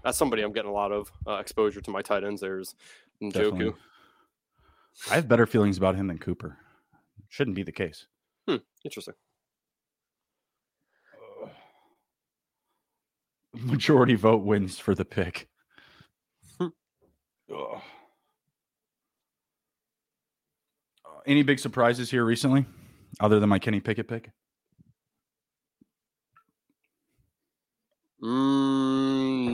[0.04, 0.08] Hmm.
[0.08, 2.42] That's somebody I'm getting a lot of uh, exposure to my tight ends.
[2.42, 2.74] There's
[3.22, 3.32] Njoku.
[3.32, 3.72] Definitely.
[5.10, 6.58] I have better feelings about him than Cooper.
[7.28, 8.06] Shouldn't be the case.
[8.48, 8.56] Hmm.
[8.84, 9.14] Interesting.
[13.54, 15.48] majority vote wins for the pick.
[21.26, 22.66] Any big surprises here recently,
[23.18, 24.30] other than my Kenny Pickett pick?
[28.22, 29.03] Mm,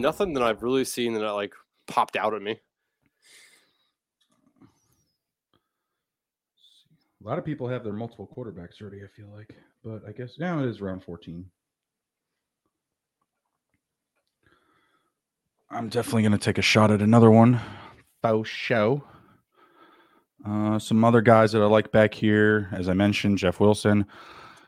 [0.01, 1.55] nothing that I've really seen that like
[1.87, 2.61] popped out at me.
[7.23, 9.03] A lot of people have their multiple quarterbacks already.
[9.05, 11.45] I feel like, but I guess now it is round fourteen.
[15.71, 17.61] I'm definitely going to take a shot at another one.
[18.23, 19.05] Faux show.
[20.45, 24.07] Uh, some other guys that I like back here, as I mentioned, Jeff Wilson,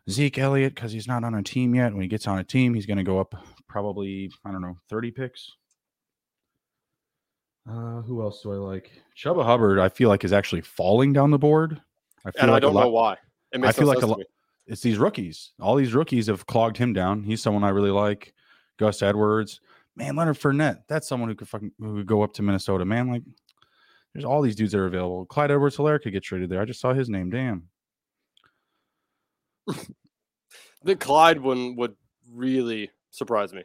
[0.09, 1.93] Zeke Elliott, because he's not on a team yet.
[1.93, 3.35] When he gets on a team, he's going to go up
[3.73, 5.51] probably, I don't know, 30 picks.
[7.69, 8.91] Uh, who else do I like?
[9.17, 11.81] Chuba Hubbard, I feel like is actually falling down the board.
[12.25, 13.17] I feel and like I don't lot, know why.
[13.55, 14.21] I feel like a lot.
[14.67, 15.53] It's these rookies.
[15.61, 17.23] All these rookies have clogged him down.
[17.23, 18.35] He's someone I really like.
[18.79, 19.61] Gus Edwards
[19.97, 23.09] man, Leonard Fournette, that's someone who could fucking who could go up to Minnesota, man.
[23.09, 23.23] Like,
[24.13, 25.27] there's all these dudes that are available.
[25.27, 26.61] Clyde Edwards Helaire could get traded there.
[26.61, 27.31] I just saw his name.
[27.31, 27.69] Damn.
[30.85, 31.95] the Clyde one would
[32.31, 33.63] really surprise me.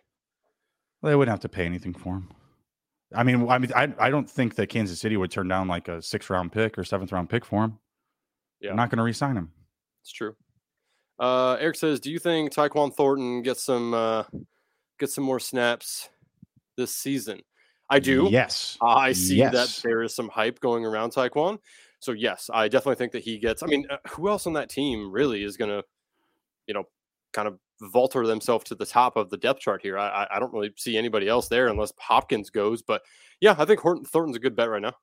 [1.01, 2.29] Well, they wouldn't have to pay anything for him.
[3.15, 5.87] I mean, I mean, I, I don't think that Kansas City would turn down like
[5.87, 7.79] a sixth round pick or seventh round pick for him.
[8.61, 9.51] Yeah, I'm not going to re-sign him.
[10.03, 10.35] It's true.
[11.19, 14.23] Uh, Eric says, "Do you think Tyquan Thornton gets some uh,
[14.99, 16.09] get some more snaps
[16.77, 17.41] this season.
[17.89, 18.27] I do.
[18.29, 18.77] Yes.
[18.81, 19.53] I see yes.
[19.53, 21.57] that there is some hype going around Tyquan.
[21.99, 23.63] So yes, I definitely think that he gets.
[23.63, 25.83] I mean, uh, who else on that team really is going to,
[26.67, 26.83] you know,
[27.33, 29.97] kind of vaulter themselves to the top of the depth chart here?
[29.97, 32.81] I, I don't really see anybody else there unless Hopkins goes.
[32.81, 33.01] But
[33.41, 34.93] yeah, I think Horton Thornton's a good bet right now.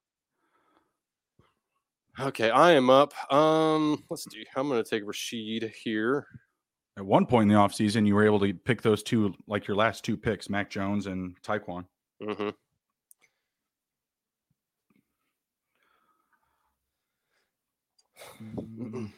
[2.20, 3.12] Okay, I am up.
[3.32, 4.44] Um, let's see.
[4.56, 6.26] I'm going to take Rashid here.
[6.96, 9.76] At one point in the offseason, you were able to pick those two, like your
[9.76, 11.84] last two picks, Mac Jones and Tyquan.
[12.22, 12.50] Mm-hmm.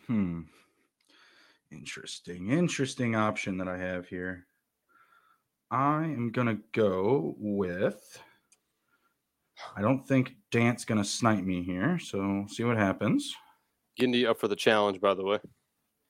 [0.07, 0.40] Hmm.
[1.77, 2.51] Interesting.
[2.51, 4.47] Interesting option that I have here.
[5.70, 8.18] I am going to go with.
[9.77, 11.99] I don't think Dant's going to snipe me here.
[11.99, 13.35] So see what happens.
[14.01, 15.39] Gindy up for the challenge, by the way.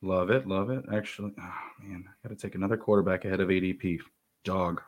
[0.02, 0.84] Love it, love it.
[0.92, 3.98] Actually, oh man, I got to take another quarterback ahead of ADP.
[4.44, 4.82] Dog.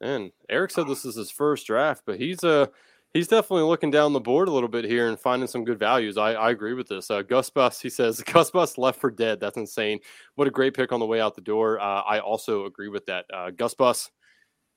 [0.00, 2.66] And Eric said this is his first draft, but he's a uh,
[3.14, 6.16] he's definitely looking down the board a little bit here and finding some good values.
[6.16, 7.10] I, I agree with this.
[7.10, 9.40] Uh, Gus Bus, he says Gus Bus left for dead.
[9.40, 10.00] That's insane.
[10.34, 11.80] What a great pick on the way out the door.
[11.80, 13.24] Uh, I also agree with that.
[13.32, 14.10] Uh, Gus Bus,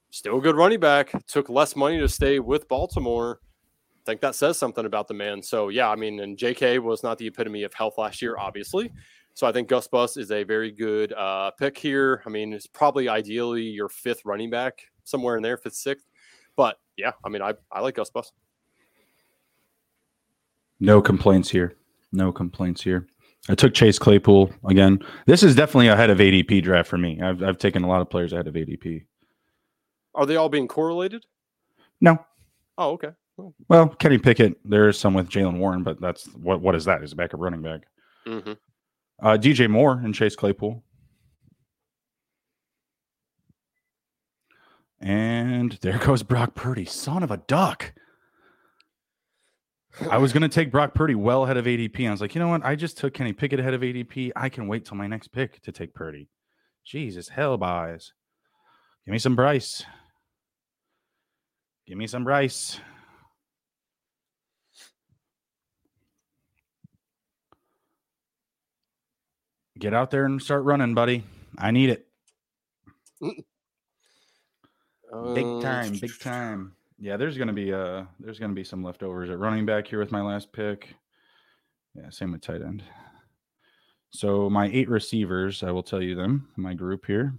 [0.09, 1.11] still a good running back.
[1.27, 3.39] Took less money to stay with Baltimore.
[3.43, 5.43] I think that says something about the man.
[5.43, 6.79] So yeah, I mean, and J.K.
[6.79, 8.91] was not the epitome of health last year, obviously.
[9.33, 12.23] So I think Gus Bus is a very good uh, pick here.
[12.25, 16.07] I mean, it's probably ideally your fifth running back, somewhere in there, fifth, sixth.
[16.57, 18.31] But yeah, I mean, I, I like Gus Bus.
[20.79, 21.75] No complaints here.
[22.11, 23.07] No complaints here.
[23.49, 24.99] I took Chase Claypool again.
[25.25, 27.19] This is definitely ahead of ADP draft for me.
[27.21, 29.05] I've, I've taken a lot of players ahead of ADP.
[30.13, 31.25] Are they all being correlated?
[31.99, 32.23] No.
[32.77, 33.11] Oh, okay.
[33.67, 37.03] Well, Kenny Pickett, there is some with Jaylen Warren, but that's what what is that?
[37.03, 37.81] Is a backup running back.
[38.27, 38.53] Mm-hmm.
[39.21, 40.83] Uh, DJ Moore and Chase Claypool.
[45.01, 47.93] And there goes Brock Purdy, son of a duck.
[50.09, 52.07] I was going to take Brock Purdy well ahead of ADP.
[52.07, 52.63] I was like, you know what?
[52.63, 54.31] I just took Kenny Pickett ahead of ADP.
[54.35, 56.29] I can wait till my next pick to take Purdy.
[56.85, 58.13] Jesus, hell buys.
[59.05, 59.83] Give me some Bryce.
[61.87, 62.79] Give me some Bryce.
[69.79, 71.23] Get out there and start running, buddy.
[71.57, 72.05] I need it.
[73.21, 73.43] Mm.
[75.33, 76.73] Big uh, time, big time.
[76.99, 80.11] Yeah, there's gonna be uh there's gonna be some leftovers at running back here with
[80.11, 80.95] my last pick.
[81.95, 82.83] Yeah, same with tight end.
[84.11, 87.33] So my eight receivers, I will tell you them, my group here.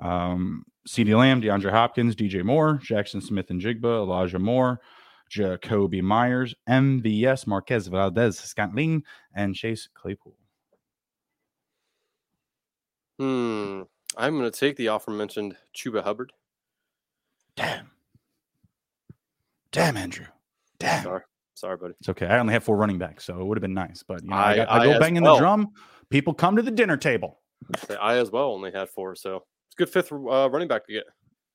[0.00, 4.80] Um, CeeDee Lamb, DeAndre Hopkins, DJ Moore, Jaxon Smith-Njigba, Elijah Moore,
[5.30, 9.02] Jakobi Meyers, MVS, Marquez Valdes-Scantling,
[9.34, 10.36] and Chase Claypool.
[13.18, 13.82] Hmm.
[14.16, 16.32] I'm going to take the offer mentioned Chuba Hubbard.
[17.58, 17.90] Damn.
[19.72, 20.26] Damn, Andrew.
[20.78, 21.02] Damn.
[21.02, 21.22] Sorry.
[21.54, 21.94] Sorry, buddy.
[21.98, 22.26] It's okay.
[22.26, 24.04] I only have four running backs, so it would have been nice.
[24.06, 25.34] But you know, I, I, got, I, I go banging well.
[25.34, 25.68] the drum.
[26.08, 27.40] People come to the dinner table.
[28.00, 31.04] I as well only had four, so it's good fifth uh, running back to get.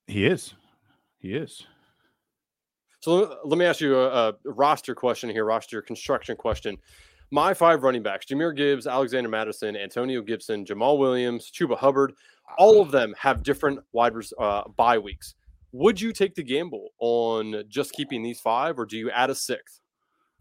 [0.07, 0.53] He is.
[1.19, 1.65] He is.
[2.99, 6.77] So let me ask you a, a roster question here, roster construction question.
[7.31, 12.13] My five running backs Jahmyr Gibbs, Alexander Mattison, Antonio Gibson, Jamal Williams, Chuba Hubbard,
[12.57, 15.35] all of them have different wide uh, bye weeks.
[15.73, 19.35] Would you take the gamble on just keeping these five, or do you add a
[19.35, 19.81] sixth?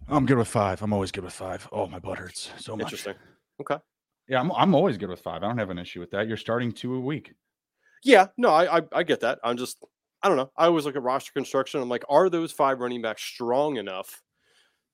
[0.09, 0.83] I'm good with five.
[0.83, 1.69] I'm always good with five.
[1.73, 2.85] Oh, my butt hurts so much.
[2.85, 3.15] Interesting.
[3.61, 3.79] Okay.
[4.29, 5.43] Yeah, I'm, I'm always good with five.
[5.43, 6.29] I don't have an issue with that.
[6.29, 7.33] You're starting two a week.
[8.05, 9.39] Yeah, no, I, I, I get that.
[9.43, 9.79] I'm just
[10.23, 10.51] I don't know.
[10.57, 11.81] I always look at roster construction.
[11.81, 14.23] I'm like, are those five running backs strong enough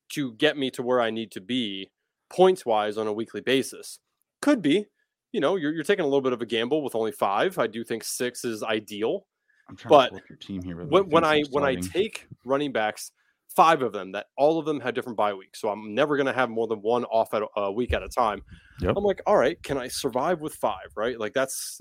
[0.09, 1.91] to get me to where I need to be
[2.29, 3.99] points wise on a weekly basis.
[4.41, 4.87] Could be,
[5.31, 7.57] you know, you're, you're taking a little bit of a gamble with only five.
[7.59, 9.27] I do think six is ideal.
[9.69, 10.83] I'm trying but to look your team here.
[10.83, 13.11] When, when I when I take running backs,
[13.55, 16.27] five of them that all of them had different bye weeks, so I'm never going
[16.27, 18.41] to have more than one off at a, a week at a time.
[18.81, 18.95] Yep.
[18.97, 20.89] I'm like, all right, can I survive with five?
[20.95, 21.79] Right, like that's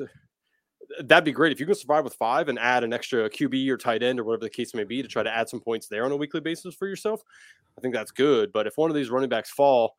[1.01, 3.77] that'd be great if you can survive with five and add an extra QB or
[3.77, 6.05] tight end or whatever the case may be to try to add some points there
[6.05, 7.23] on a weekly basis for yourself.
[7.77, 8.53] I think that's good.
[8.53, 9.97] But if one of these running backs fall,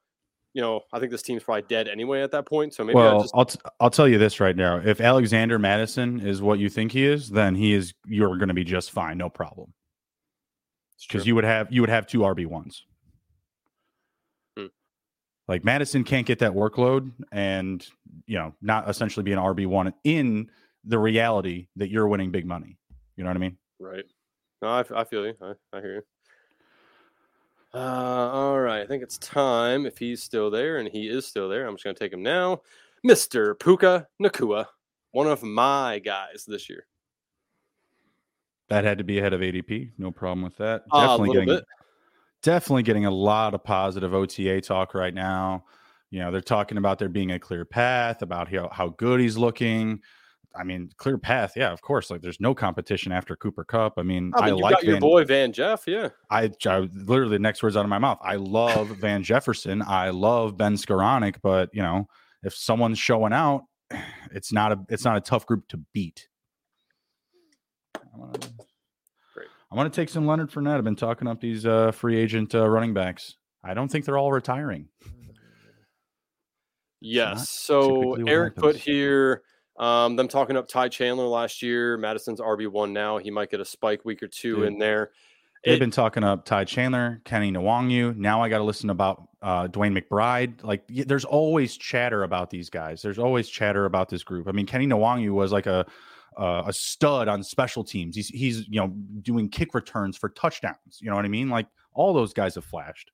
[0.53, 2.73] you know, I think this team's probably dead anyway at that point.
[2.73, 3.33] So maybe well, just...
[3.35, 6.91] I'll t- I'll tell you this right now: if Alexander Mattison is what you think
[6.91, 7.93] he is, then he is.
[8.05, 9.73] You're going to be just fine, no problem.
[11.07, 12.85] Because you would have you would have two RB ones.
[14.57, 14.67] Hmm.
[15.47, 17.85] Like Mattison can't get that workload, and
[18.25, 20.49] you know, not essentially be an RB one in
[20.83, 22.77] the reality that you're winning big money.
[23.15, 23.57] You know what I mean?
[23.79, 24.05] Right.
[24.61, 25.33] No, I, I feel you.
[25.41, 26.01] I, I hear you.
[27.73, 28.81] Uh, all right.
[28.81, 31.67] I think it's time if he's still there, and he is still there.
[31.67, 32.61] I'm just going to take him now.
[33.05, 33.57] Mr.
[33.57, 34.65] Puka Nacua,
[35.11, 36.85] one of my guys this year.
[38.69, 39.91] That had to be ahead of ADP.
[39.97, 40.83] No problem with that.
[40.91, 41.65] Uh, definitely getting bit.
[42.43, 45.65] definitely getting a lot of positive OTA talk right now.
[46.11, 49.37] You know, they're talking about there being a clear path, about how, how good he's
[49.37, 50.01] looking.
[50.55, 51.53] I mean, clear path.
[51.55, 52.09] Yeah, of course.
[52.09, 53.93] Like, there's no competition after Cooper Kupp.
[53.97, 55.83] I mean, I, mean, I like your boy Van Jeff.
[55.87, 58.19] Yeah, I, I literally the next words out of my mouth.
[58.21, 59.81] I love Van Jefferson.
[59.81, 61.37] I love Ben Skowronek.
[61.41, 62.07] But you know,
[62.43, 63.63] if someone's showing out,
[64.31, 66.27] it's not a it's not a tough group to beat.
[69.33, 69.47] Great.
[69.71, 70.77] I want to take some Leonard Fournette.
[70.77, 73.35] I've been talking up these uh, free agent uh, running backs.
[73.63, 74.87] I don't think they're all retiring.
[77.01, 77.49] Yes.
[77.49, 79.43] So Eric put here
[79.79, 81.97] um, them talking up Ty Chandler last year.
[81.97, 83.17] Mattison's RB one now.
[83.17, 84.67] He might get a spike week or two Dude.
[84.67, 85.11] in there.
[85.63, 88.15] They've it, been talking up Ty Chandler, Kenny Nwangwu.
[88.15, 90.63] Now I got to listen about uh, DeWayne McBride.
[90.63, 93.01] Like, there's always chatter about these guys.
[93.01, 94.47] There's always chatter about this group.
[94.47, 95.85] I mean, Kenny Nwangwu was like a
[96.37, 98.15] uh, a stud on special teams.
[98.15, 98.87] He's he's you know
[99.21, 100.99] doing kick returns for touchdowns.
[101.01, 101.49] You know what I mean?
[101.49, 103.11] Like all those guys have flashed.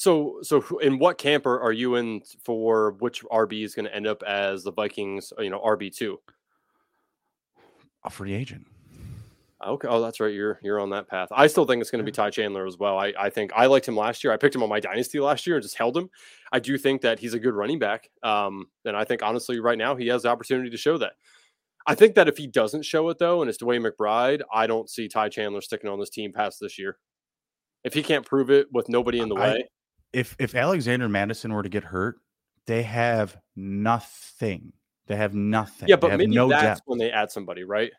[0.00, 2.92] So so in what camper are you in for?
[3.00, 5.30] Which RB is going to end up as the Vikings?
[5.38, 6.18] You know RB two.
[8.04, 8.66] A free agent.
[9.62, 9.88] Okay.
[9.88, 10.32] Oh, that's right.
[10.32, 11.28] You're you're on that path.
[11.30, 12.98] I still think it's going to be Ty Chandler as well.
[12.98, 14.32] I, I think I liked him last year.
[14.32, 16.08] I picked him on my dynasty last year and just held him.
[16.50, 18.08] I do think that he's a good running back.
[18.22, 21.12] Um, and I think honestly, right now he has the opportunity to show that.
[21.86, 24.88] I think that if he doesn't show it though, and it's DeWayne McBride, I don't
[24.88, 26.96] see Ty Chandler sticking on this team past this year.
[27.84, 29.68] If he can't prove it with nobody in the I, way,
[30.12, 32.16] if if Alexander Mattison were to get hurt,
[32.66, 34.72] they have nothing.
[35.06, 35.88] They have nothing.
[35.88, 36.82] Yeah, but maybe no that's depth.
[36.86, 37.90] when they add somebody, right?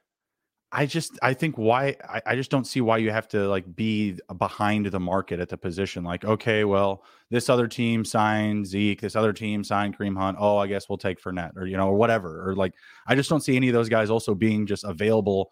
[0.74, 3.76] I just I think why I, I, just don't see why you have to like
[3.76, 6.06] be behind the market at the position.
[6.06, 10.38] Like, okay, well, this other team signed Zeke, this other team signed Kareem Hunt.
[10.40, 12.50] Oh, I guess we'll take Fournette or you know, or whatever.
[12.50, 12.74] Or like
[13.06, 15.52] I just don't see any of those guys also being just available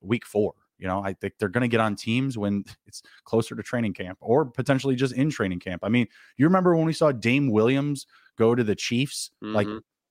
[0.00, 0.54] week four.
[0.78, 4.18] You know, I think they're gonna get on teams when it's closer to training camp
[4.20, 5.82] or potentially just in training camp.
[5.84, 6.06] I mean,
[6.36, 8.06] you remember when we saw Dame Williams
[8.36, 9.54] go to the Chiefs, mm-hmm.
[9.54, 9.68] like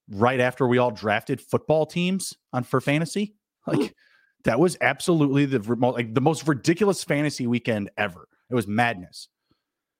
[0.10, 3.36] right after we all drafted football teams on for fantasy?
[3.68, 3.96] Like
[4.44, 8.28] that was absolutely the like the most ridiculous fantasy weekend ever.
[8.50, 9.28] It was madness.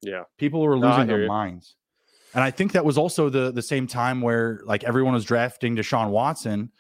[0.02, 1.28] Yeah, people were losing no, their you.
[1.28, 1.76] minds,
[2.36, 5.76] and I think that was also the the same time where like everyone was drafting
[5.76, 6.72] Deshaun Watson,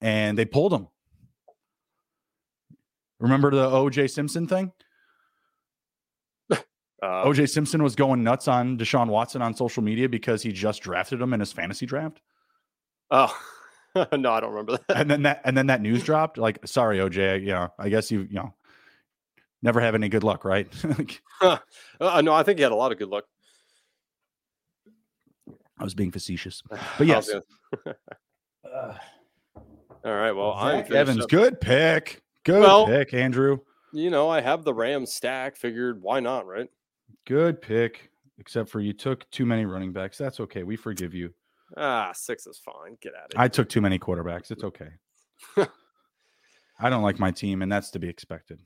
[0.00, 0.88] and they pulled him.
[3.20, 4.72] Remember the OJ Simpson thing?
[7.00, 10.82] Uh, OJ Simpson was going nuts on Deshaun Watson on social media because he just
[10.82, 12.20] drafted him in his fantasy draft.
[13.12, 13.32] Oh.
[14.16, 14.96] no, I don't remember that.
[14.96, 16.38] And then that and then that news dropped.
[16.38, 17.40] Like, sorry, OJ.
[17.40, 18.54] You know, I guess you you know
[19.62, 20.68] never have any good luck, right?
[21.40, 21.58] uh,
[22.00, 23.24] no, I think he had a lot of good luck.
[25.78, 26.62] I was being facetious,
[26.98, 27.30] but yes.
[27.30, 27.92] uh,
[28.74, 28.94] All
[30.04, 30.32] right.
[30.32, 31.30] Well, Zach I'm Evans, up.
[31.30, 32.22] good pick.
[32.44, 33.58] Good well, pick, Andrew.
[33.92, 35.56] You know, I have the Rams stack.
[35.56, 36.68] Figured why not, right?
[37.26, 38.10] Good pick.
[38.38, 40.16] Except for you took too many running backs.
[40.16, 40.62] That's okay.
[40.62, 41.34] We forgive you.
[41.76, 42.96] Ah, six is fine.
[43.00, 43.42] Get out of here.
[43.42, 44.50] I took too many quarterbacks.
[44.50, 44.90] It's okay.
[46.80, 48.60] I don't like my team, and that's to be expected.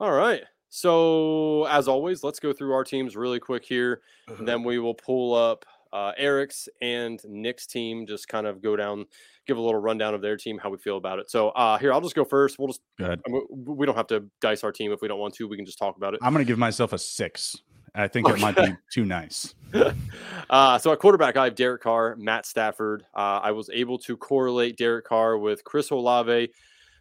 [0.00, 0.42] All right.
[0.70, 4.02] So, as always, let's go through our teams really quick here.
[4.28, 4.42] Uh-huh.
[4.44, 5.64] Then we will pull up
[5.94, 9.06] uh, Eric's and Nick's team, just kind of go down,
[9.46, 11.30] give a little rundown of their team, how we feel about it.
[11.30, 12.58] So, uh, here, I'll just go first.
[12.58, 13.20] We'll just, go ahead.
[13.50, 15.46] we don't have to dice our team if we don't want to.
[15.46, 16.20] We can just talk about it.
[16.20, 17.56] I'm going to give myself a six.
[17.94, 18.36] I think okay.
[18.36, 19.54] it might be too nice.
[20.50, 23.04] uh, so at quarterback, I have Derek Carr, Matt Stafford.
[23.14, 26.50] Uh, I was able to correlate Derek Carr with Chris Olave,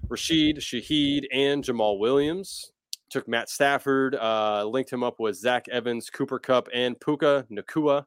[0.07, 2.71] Rashid Shaheed, and Jamal Williams.
[3.09, 8.05] Took Matt Stafford, uh, linked him up with Zach Evans, Cooper Kupp, and Puka Nacua.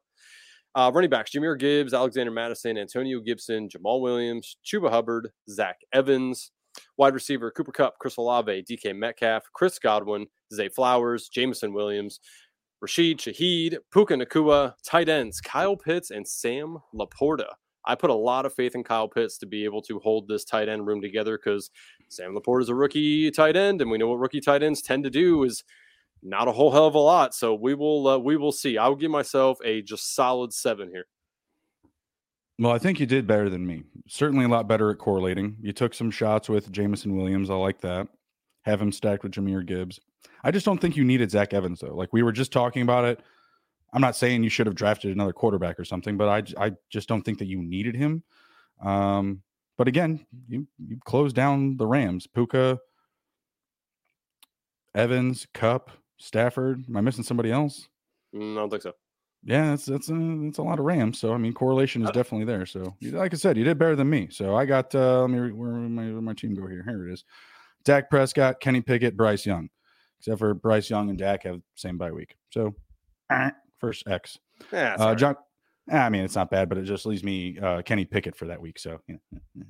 [0.76, 6.52] Uh, running backs: Jahmyr Gibbs, Alexander Mattison, Antonio Gibson, Jamal Williams, Chuba Hubbard, Zach Evans.
[6.98, 12.20] Wide receiver: Cooper Kupp, Chris Olave, DK Metcalf, Chris Godwin, Zay Flowers, Jameson Williams,
[12.82, 14.74] Rashid Shaheed, Puka Nacua.
[14.84, 17.54] tight ends Kyle Pitts and Sam Laporta.
[17.86, 20.44] I put a lot of faith in Kyle Pitts to be able to hold this
[20.44, 21.70] tight end room together because
[22.10, 25.04] Sam Laporta is a rookie tight end, and we know what rookie tight ends tend
[25.04, 25.64] to do is
[26.22, 27.34] not a whole hell of a lot.
[27.34, 28.78] So we will uh, we will see.
[28.78, 31.06] I will give myself a just solid seven here.
[32.58, 33.82] Well, I think you did better than me.
[34.08, 35.56] Certainly a lot better at correlating.
[35.60, 37.50] You took some shots with Jameson Williams.
[37.50, 38.08] I like that.
[38.62, 40.00] Have him stacked with Jahmyr Gibbs.
[40.42, 41.94] I just don't think you needed Zach Evans though.
[41.94, 43.20] Like we were just talking about it.
[43.92, 47.08] I'm not saying you should have drafted another quarterback or something, but I I just
[47.08, 48.22] don't think that you needed him.
[48.82, 49.42] Um,
[49.76, 52.26] but again, you you closed down the Rams.
[52.26, 52.78] Puka,
[54.94, 56.84] Evans, Kupp, Stafford.
[56.88, 57.88] Am I missing somebody else?
[58.34, 58.92] Mm, I don't think so.
[59.44, 61.18] Yeah, that's that's a that's a lot of Rams.
[61.18, 62.66] So I mean, correlation is uh definitely there.
[62.66, 64.28] So like I said, you did better than me.
[64.30, 66.84] So I got uh, let me where my where my team go here.
[66.86, 67.24] Here it is.
[67.84, 69.68] Dak Prescott, Kenny Pickett, Bryce Young
[70.18, 72.36] except for Bryce Young and Dak have same bye week.
[72.50, 72.74] So
[73.78, 74.38] first X.
[74.72, 75.36] Yeah, uh, John.
[75.88, 78.60] I mean, it's not bad, but it just leaves me uh, Kenny Pickett for that
[78.60, 78.76] week.
[78.76, 79.68] So, you know, not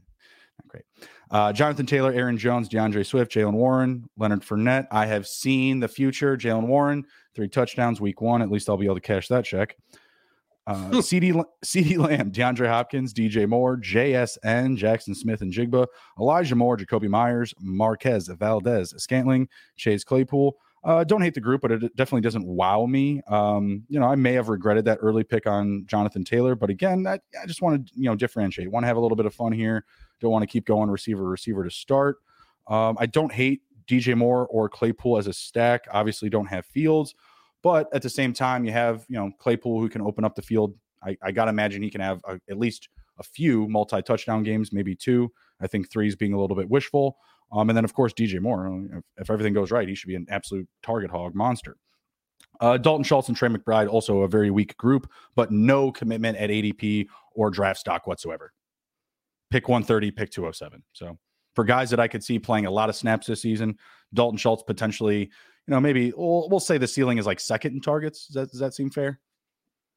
[0.68, 0.84] great.
[1.30, 4.86] Uh, Jonathan Taylor, Aaron Jones, DeAndre Swift, Jaylen Warren, Leonard Fournette.
[4.90, 6.36] I have seen the future.
[6.36, 7.04] Jaylen Warren,
[7.34, 8.42] three touchdowns week one.
[8.42, 9.76] At least I'll be able to cash that check.
[10.66, 15.86] Uh, CeeDee CeeDee Lamb, DeAndre Hopkins, DJ Moore, JSN, Jaxon Smith-Njigba,
[16.18, 20.56] Elijah Moore, Jakobi Meyers, Marquez Valdes, Scantling, Chase Claypool.
[20.82, 23.20] Uh, don't hate the group, but it definitely doesn't wow me.
[23.28, 27.06] Um, you know, I may have regretted that early pick on Jonathan Taylor, but again,
[27.06, 28.70] I, I just want to you know differentiate.
[28.70, 29.84] Want to have a little bit of fun here.
[30.20, 32.16] Don't want to keep going receiver receiver to start.
[32.68, 35.86] Um, I don't hate DJ Moore or Claypool as a stack.
[35.92, 37.14] Obviously, don't have Fields,
[37.62, 40.42] but at the same time, you have you know Claypool who can open up the
[40.42, 40.74] field.
[41.02, 42.88] I, I gotta imagine he can have a, at least
[43.18, 45.30] a few multi touchdown games, maybe two.
[45.60, 47.16] I think three is being a little bit wishful.
[47.52, 48.88] Um, and then of course DJ Moore.
[48.92, 51.76] If, if everything goes right, he should be an absolute target hog monster.
[52.60, 56.50] Uh, Dalton Schultz and Trey McBride also a very weak group, but no commitment at
[56.50, 58.52] ADP or draft stock whatsoever.
[59.50, 60.82] Pick 130, pick 207.
[60.92, 61.18] So
[61.54, 63.78] for guys that I could see playing a lot of snaps this season,
[64.14, 65.28] Dalton Schultz potentially, you
[65.68, 68.26] know, maybe we'll, we'll say the ceiling is like second in targets.
[68.26, 69.20] Does that, does that seem fair?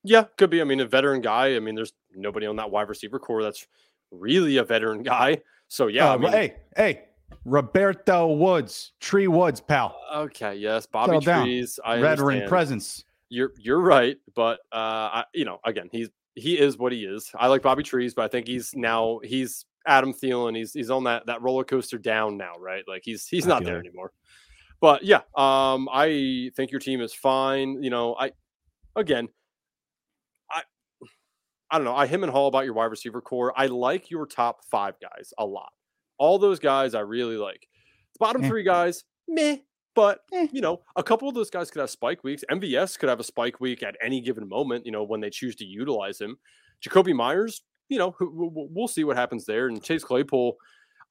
[0.03, 0.61] Yeah, could be.
[0.61, 1.55] I mean, a veteran guy.
[1.55, 3.67] I mean, there's nobody on that wide receiver core that's
[4.11, 5.39] really a veteran guy.
[5.67, 6.09] So yeah.
[6.09, 7.03] Uh, I mean, hey, hey,
[7.45, 9.99] Roberto Woods, Tree Woods, pal.
[10.13, 11.79] Okay, yes, Bobby Settle Trees.
[11.83, 11.97] Down.
[11.97, 13.03] I veteran presence.
[13.29, 14.75] You're you're right, but uh,
[15.21, 17.31] I, you know, again, he's he is what he is.
[17.35, 20.55] I like Bobby Trees, but I think he's now he's Adam Thielen.
[20.55, 22.83] He's he's on that that roller coaster down now, right?
[22.87, 24.11] Like he's he's not there anymore.
[24.81, 27.83] But yeah, um, I think your team is fine.
[27.83, 28.31] You know, I
[28.95, 29.27] again,
[30.49, 30.61] I
[31.71, 31.95] I don't know.
[31.95, 33.53] I him and Hall about your wide receiver core.
[33.57, 35.71] I like your top five guys a lot.
[36.17, 37.67] All those guys I really like.
[38.13, 39.57] The bottom three guys, meh.
[39.99, 40.47] But eh.
[40.53, 42.45] you know, a couple of those guys could have spike weeks.
[42.49, 44.85] MVS could have a spike week at any given moment.
[44.85, 46.37] You know, when they choose to utilize him.
[46.81, 49.67] Jakobi Meyers, you know, we'll see what happens there.
[49.67, 50.55] And Chase Claypool,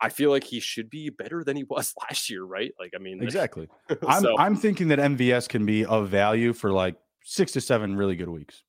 [0.00, 2.72] I feel like he should be better than he was last year, right?
[2.80, 3.68] Like, I mean, exactly.
[4.08, 4.24] I'm.
[4.38, 8.30] I'm thinking that MVS can be of value for like six to seven really good
[8.30, 8.62] weeks.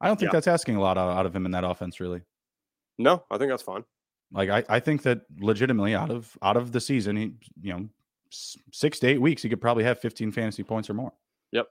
[0.00, 0.38] I don't think yeah.
[0.38, 2.22] that's asking a lot out, out of him in that offense, really.
[2.98, 3.84] No, I think that's fine.
[4.32, 7.88] Like I, I think that legitimately out of out of the season, he you know
[8.72, 11.12] six to eight weeks, he could probably have 15 fantasy points or more.
[11.52, 11.66] Yep.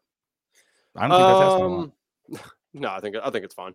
[0.95, 1.83] I don't think that's asking um, a lot.
[1.83, 3.73] Um, no, I think I think it's fine.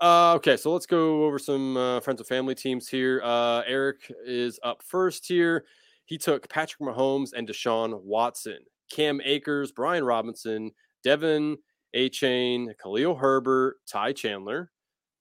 [0.00, 3.20] Uh, okay, so let's go over some uh, friends and family teams here.
[3.22, 5.64] Uh, Eric is up first here.
[6.06, 8.58] He took Patrick Mahomes and Deshaun Watson,
[8.90, 10.72] Cam Akers, Brian Robinson,
[11.06, 11.56] De'Von
[11.94, 14.72] Achane, Khalil Herbert, Ty Chandler,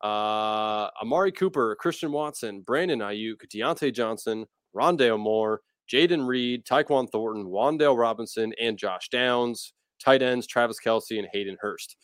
[0.04, 5.62] uh, Amari Cooper, Christian Watson, Brandon Aiyuk, Diontae Johnson, Rondale Moore,
[5.92, 9.74] Jayden Reed, Tyquan Thornton, Wan'Dale Robinson, and Josh Downs.
[10.04, 11.96] Tight ends Travis Kelce and Hayden Hurst.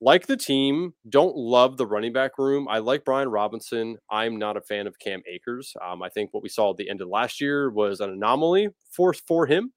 [0.00, 2.68] Like the team, don't love the running back room.
[2.68, 3.96] I like Brian Robinson.
[4.10, 5.74] I'm not a fan of Cam Akers.
[5.84, 8.68] Um, I think what we saw at the end of last year was an anomaly
[8.92, 9.72] for for him.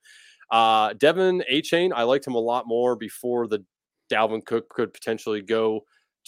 [0.51, 3.65] Uh, De'Von Achane, I liked him a lot more before the
[4.11, 5.81] Dalvin Cook could potentially go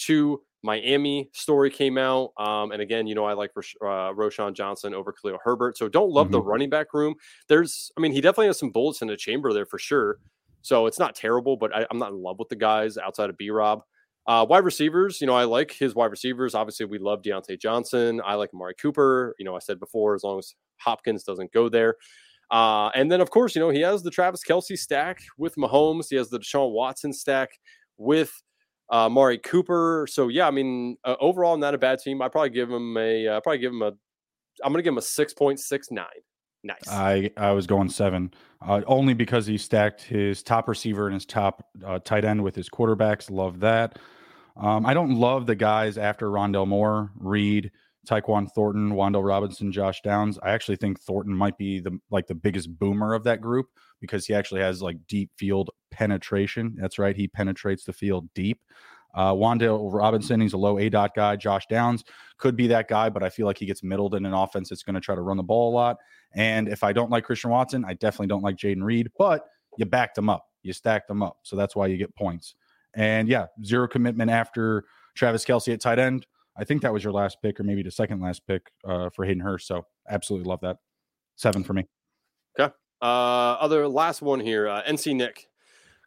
[0.08, 2.32] to Miami story came out.
[2.38, 5.78] Um, and again, you know, I like uh, Roschon Johnson over Khalil Herbert.
[5.78, 6.34] So don't love mm-hmm.
[6.34, 7.16] the running back room.
[7.50, 10.20] There's, I mean, he definitely has some bullets in the chamber there for sure.
[10.62, 13.38] So it's not terrible, but I, am not in love with the guys outside of
[13.38, 13.82] B Rob.
[14.26, 16.56] Uh, wide receivers, you know, I like his wide receivers.
[16.56, 18.22] Obviously, we love Diontae Johnson.
[18.26, 19.36] I like Amari Cooper.
[19.38, 21.96] You know, I said before, as long as Hopkins doesn't go there.
[22.50, 26.06] Uh, and then, of course, you know, he has the Travis Kelce stack with Mahomes.
[26.10, 27.50] He has the Deshaun Watson stack
[27.98, 28.32] with
[28.94, 30.08] uh, Mari Cooper.
[30.10, 32.22] So yeah, I mean, uh, overall, not a bad team.
[32.22, 33.92] I probably give him a, uh, probably give him a,
[34.64, 36.06] I'm gonna give him a six point six nine.
[36.64, 36.88] Nice.
[36.88, 38.32] I I was going seven,
[38.62, 42.56] uh, only because he stacked his top receiver and his top uh, tight end with
[42.56, 43.32] his quarterbacks.
[43.32, 43.98] Love that.
[44.56, 47.72] Um, I don't love the guys after Rondale Moore, Reed,
[48.08, 50.38] Tyquan Thornton, Wan'Dale Robinson, Josh Downs.
[50.44, 53.66] I actually think Thornton might be the like the biggest boomer of that group
[54.04, 56.76] because he actually has like deep field penetration.
[56.78, 58.60] That's right, he penetrates the field deep.
[59.16, 61.38] Uh, Wan'Dale Robinson, he's a low A dot guy.
[61.38, 62.04] Josh Downs
[62.38, 64.84] could be that guy, but I feel like he gets middled in an offense that's
[64.84, 65.98] going to try to run the ball a lot.
[66.36, 69.46] And if I don't like Christian Watson, I definitely don't like Jayden Reed, but
[69.78, 71.38] you backed them up, you stacked them up.
[71.44, 72.56] So that's why you get points.
[72.94, 74.84] And yeah, zero commitment after
[75.16, 76.26] Travis Kelce at tight end.
[76.58, 79.24] I think that was your last pick, or maybe the second last pick uh, for
[79.24, 79.66] Hayden Hurst.
[79.68, 80.78] So absolutely love that.
[81.36, 81.88] Seven for me.
[82.60, 82.74] Okay.
[83.04, 84.70] Uh, other last one here.
[84.70, 85.50] Uh, NC Nick.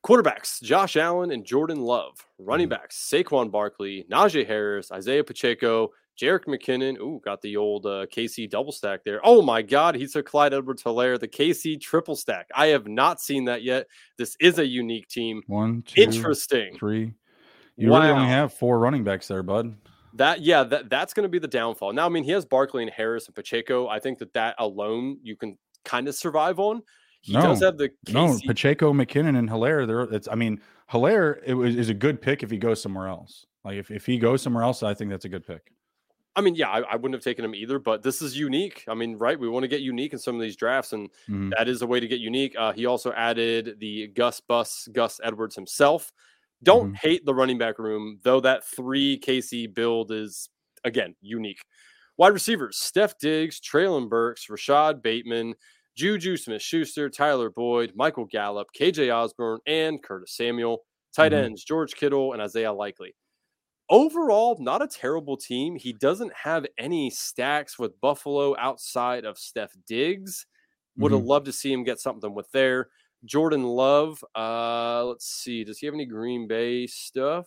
[0.02, 2.14] Quarterbacks: Josh Allen and Jordan Love.
[2.38, 2.80] Running mm-hmm.
[2.80, 6.98] backs: Saquon Barkley, Najee Harris, Isaiah Pacheco, Jerick McKinnon.
[6.98, 9.20] Ooh, got the old uh, KC double stack there.
[9.22, 12.48] Oh my God, he took Clyde Edwards Helaire, the KC triple stack.
[12.54, 13.86] I have not seen that yet.
[14.16, 15.42] This is a unique team.
[15.48, 16.76] One, two, interesting.
[16.78, 17.12] Three.
[17.76, 18.00] You wow.
[18.00, 19.74] really only have four running backs there, bud.
[20.14, 21.92] That yeah, that that's going to be the downfall.
[21.92, 23.86] Now, I mean, he has Barkley and Harris and Pacheco.
[23.86, 26.82] I think that that alone you can kind of survive on.
[27.22, 29.86] He no, does have the no Pacheco, McKinnon, and Helaire.
[29.86, 30.28] There, it's.
[30.28, 30.60] I mean,
[30.92, 33.46] Helaire it was, is a good pick if he goes somewhere else.
[33.64, 35.72] Like if, if he goes somewhere else, I think that's a good pick.
[36.36, 38.84] I mean, yeah, I, I, wouldn't have taken him either, but this is unique.
[38.88, 39.40] I mean, right?
[39.40, 41.50] We want to get unique in some of these drafts, and mm-hmm.
[41.56, 42.54] that is a way to get unique.
[42.58, 46.12] Uh, he also added the Gus Bus, Gus Edwards himself.
[46.62, 46.94] Don't mm-hmm.
[46.96, 50.50] hate the running back room, though that three KC build is,
[50.84, 51.64] again, unique.
[52.18, 55.54] Wide receivers Steph Diggs, Treylon Burks, Rashod Bateman,
[55.96, 60.80] Juju Smith Schuster, Tyler Boyd, Michael Gallup, KJ Osborn, and Curtis Samuel.
[61.14, 61.46] Tight mm-hmm.
[61.46, 63.14] ends George Kittle and Isaiah Likely.
[63.88, 65.76] Overall, not a terrible team.
[65.76, 70.46] He doesn't have any stacks with Buffalo outside of Steph Diggs.
[70.98, 71.28] Would have mm-hmm.
[71.28, 72.88] loved to see him get something with there.
[73.24, 77.46] Jordan Love, uh, let's see, does he have any Green Bay stuff?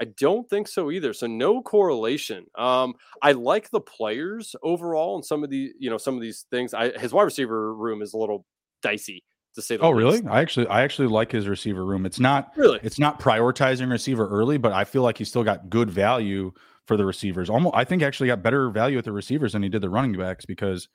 [0.00, 1.12] I don't think so either.
[1.12, 2.46] So no correlation.
[2.56, 6.46] Um, I like the players overall, and some of the you know some of these
[6.50, 6.74] things.
[6.74, 8.44] I his wide receiver room is a little
[8.82, 9.24] dicey
[9.54, 9.76] to say.
[9.78, 9.94] oh, least.
[9.94, 10.26] Oh, really?
[10.28, 12.06] I actually I actually like his receiver room.
[12.06, 15.68] It's not really it's not prioritizing receiver early, but I feel like he's still got
[15.68, 16.52] good value
[16.86, 17.50] for the receivers.
[17.50, 20.16] Almost, I think actually got better value at the receivers than he did the running
[20.16, 20.88] backs because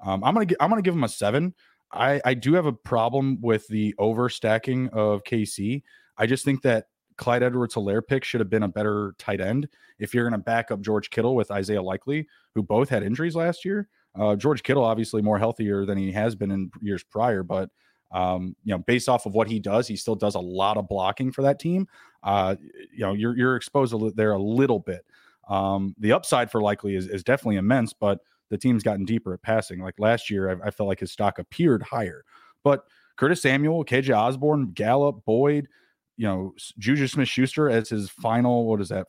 [0.00, 1.54] um, I'm gonna I'm gonna give him a seven.
[1.92, 5.82] I I do have a problem with the overstacking of KC.
[6.16, 6.86] I just think that
[7.18, 9.68] Clyde Edwards Helaire pick should have been a better tight end.
[9.98, 13.36] If you're going to back up George Kittle with Isaiah Likely, who both had injuries
[13.36, 13.88] last year,
[14.18, 17.70] uh, George Kittle obviously more healthier than he has been in years prior, but
[18.10, 20.88] um, you know, based off of what he does, he still does a lot of
[20.88, 21.86] blocking for that team.
[22.22, 22.56] Uh,
[22.90, 25.04] you know, you're you're exposed there a little bit.
[25.48, 29.42] Um, the upside for Likely is, is definitely immense, but the team's gotten deeper at
[29.42, 29.80] passing.
[29.80, 32.24] Like last year, I, I felt like his stock appeared higher,
[32.64, 32.84] but
[33.16, 35.68] Curtis Samuel, KJ Osborn, Gallup, Boyd,
[36.18, 39.06] you know Juju Smith Schuster as his final what is that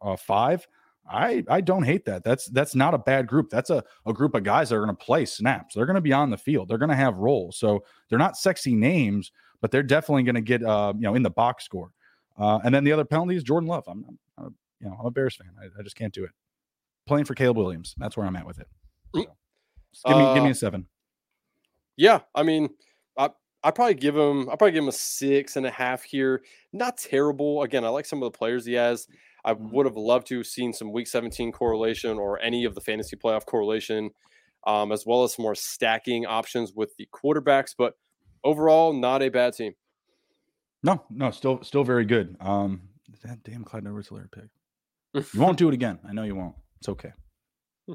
[0.00, 0.66] uh, five.
[1.10, 2.24] I I don't hate that.
[2.24, 3.50] That's that's not a bad group.
[3.50, 5.74] That's a, a group of guys that are going to play snaps.
[5.74, 6.68] They're going to be on the field.
[6.68, 7.58] They're going to have roles.
[7.58, 11.22] So they're not sexy names, but they're definitely going to get uh you know in
[11.22, 11.90] the box score.
[12.38, 13.84] Uh, and then the other penalty is Jordan Love.
[13.88, 14.04] I'm,
[14.38, 15.50] I'm you know I'm a Bears fan.
[15.60, 16.30] I, I, just can't do it.
[17.06, 17.94] Playing for Caleb Williams.
[17.98, 18.68] That's where I'm at with it.
[19.92, 20.86] So, give me uh, give me a seven.
[21.96, 22.70] Yeah, I mean,
[23.18, 23.30] I
[23.70, 24.42] probably give him.
[24.48, 26.42] I probably give him a six and a half here.
[26.72, 27.62] Not terrible.
[27.62, 29.06] Again, I like some of the players he has.
[29.44, 29.70] I mm-hmm.
[29.70, 33.16] would have loved to have seen some Week 17 correlation or any of the fantasy
[33.16, 34.10] playoff correlation,
[34.66, 37.74] um, as well as some more stacking options with the quarterbacks.
[37.76, 37.94] But
[38.44, 39.74] overall, not a bad team.
[40.82, 42.36] No, no, still, still very good.
[42.40, 42.88] Um,
[43.24, 44.48] that damn Clyde Edwards Helaire pick.
[45.32, 45.98] You won't do it again.
[46.08, 46.56] I know you won't.
[46.80, 47.12] It's okay.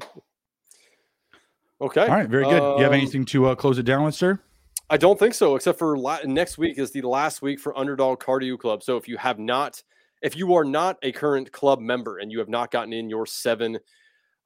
[1.80, 2.02] okay.
[2.02, 2.28] All right.
[2.28, 2.62] Very good.
[2.62, 4.40] Um, you have um, anything to uh, close it down with, sir?
[4.90, 8.20] I don't think so, except for la- next week is the last week for Underdog
[8.20, 8.82] Cardio Club.
[8.82, 9.82] So if you have not,
[10.22, 13.26] if you are not a current club member and you have not gotten in your
[13.26, 13.78] seven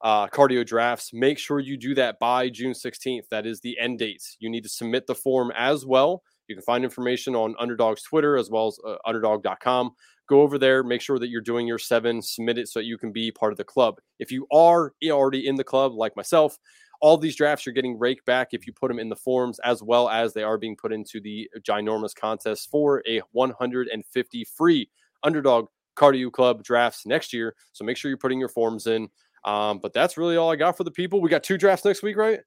[0.01, 3.29] uh, cardio drafts, make sure you do that by June 16th.
[3.31, 4.21] That is the end date.
[4.39, 6.23] You need to submit the form as well.
[6.49, 9.91] You can find information on Underdog's Twitter as well as uh, underdog.com.
[10.27, 12.97] Go over there, make sure that you're doing your seven, submit it so that you
[12.97, 13.95] can be part of the club.
[14.19, 16.57] If you are already in the club, like myself,
[17.03, 19.83] all these drafts you're getting raked back if you put them in the forms, as
[19.83, 24.89] well as they are being put into the ginormous contest for a 150 free
[25.21, 27.55] underdog cardio club drafts next year.
[27.73, 29.09] So make sure you're putting your forms in.
[29.43, 31.19] Um, but that's really all I got for the people.
[31.19, 32.39] We got two drafts next week, right?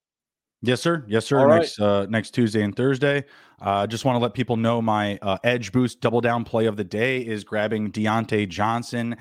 [0.63, 1.05] Yes, sir.
[1.07, 1.39] Yes, sir.
[1.39, 1.87] All next right.
[1.87, 3.25] uh, next Tuesday and Thursday.
[3.61, 6.65] I uh, just want to let people know my uh, edge boost double down play
[6.65, 9.17] of the day is grabbing Diontae Johnson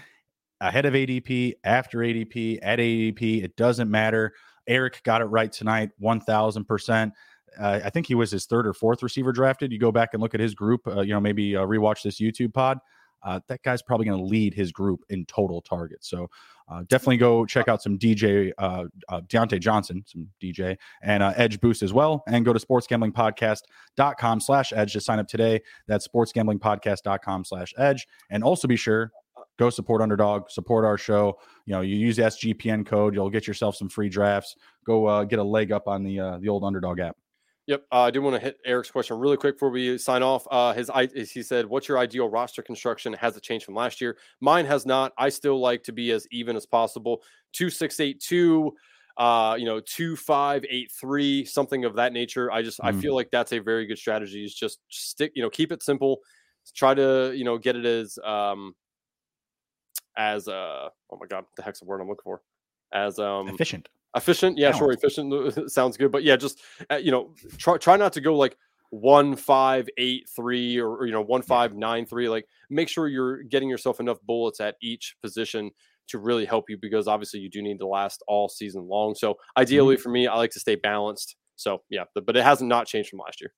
[0.61, 3.43] ahead of ADP, after ADP, at ADP.
[3.43, 4.33] It doesn't matter.
[4.67, 7.11] Eric got it right tonight, 1000%.
[7.59, 9.71] Uh, I think he was his third or fourth receiver drafted.
[9.71, 12.19] You go back and look at his group, uh, you know, maybe uh, rewatch this
[12.19, 12.79] YouTube pod.
[13.23, 16.07] Uh, that guy's probably going to lead his group in total targets.
[16.07, 16.29] So
[16.69, 21.59] uh, definitely go check out some DJ, uh, uh, Diontae Johnson, some DJ, and Edge
[21.59, 22.23] Boost as well.
[22.27, 25.61] And go to sportsgamblingpodcast.com slash edge to sign up today.
[25.87, 28.07] That's sportsgamblingpodcast.com slash edge.
[28.29, 29.11] And also be sure
[29.57, 33.75] go support underdog support our show you know you use sgpn code you'll get yourself
[33.75, 36.99] some free drafts go uh, get a leg up on the uh, the old underdog
[36.99, 37.15] app
[37.67, 40.45] Yep, uh, I do want to hit Eric's question really quick before we sign off.
[40.51, 40.91] Uh, his
[41.31, 43.11] he said, "What's your ideal roster construction?
[43.13, 44.17] Has it changed from last year?
[44.39, 45.13] Mine has not.
[45.17, 47.23] I still like to be as even as possible.
[47.53, 48.71] Two six eight two,
[49.17, 52.51] uh, you know, two five eight three, something of that nature.
[52.51, 52.87] I just mm.
[52.87, 54.45] I feel like that's a very good strategy.
[54.45, 56.19] Is just stick, you know, keep it simple.
[56.75, 58.75] Try to you know get it as um
[60.17, 62.41] as uh oh my god, the heck's the word I'm looking for?
[62.93, 63.89] As um efficient.
[64.15, 64.91] Efficient, yeah, sure.
[64.91, 68.57] Efficient sounds good, but yeah, just uh, you know, try try not to go like
[68.89, 72.29] one five eight three or, or you know one five nine three.
[72.29, 75.71] Like, make sure you're getting yourself enough bullets at each position
[76.07, 79.15] to really help you because obviously you do need to last all season long.
[79.15, 80.03] So ideally mm-hmm.
[80.03, 81.35] for me, I like to stay balanced.
[81.55, 83.51] So yeah, but, but it hasn't not changed from last year.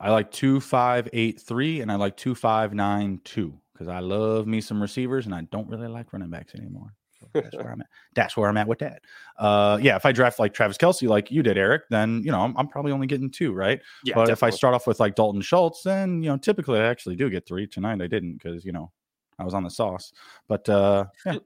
[0.00, 4.00] I like two five eight three and I like two five nine two because I
[4.00, 6.94] love me some receivers and I don't really like running backs anymore.
[7.20, 7.86] So that's where I'm at.
[8.14, 9.02] That's where I'm at with that.
[9.38, 12.40] Uh, yeah, if I draft like Travis Kelce, like you did, Eric, then you know
[12.40, 13.80] I'm, I'm probably only getting two, right?
[14.04, 14.14] Yeah.
[14.14, 14.32] But definitely.
[14.32, 17.30] if I start off with like Dalton Schultz, then you know typically I actually do
[17.30, 17.66] get three.
[17.66, 18.90] Tonight I didn't because you know
[19.38, 20.12] I was on the sauce.
[20.48, 21.38] But uh, yeah,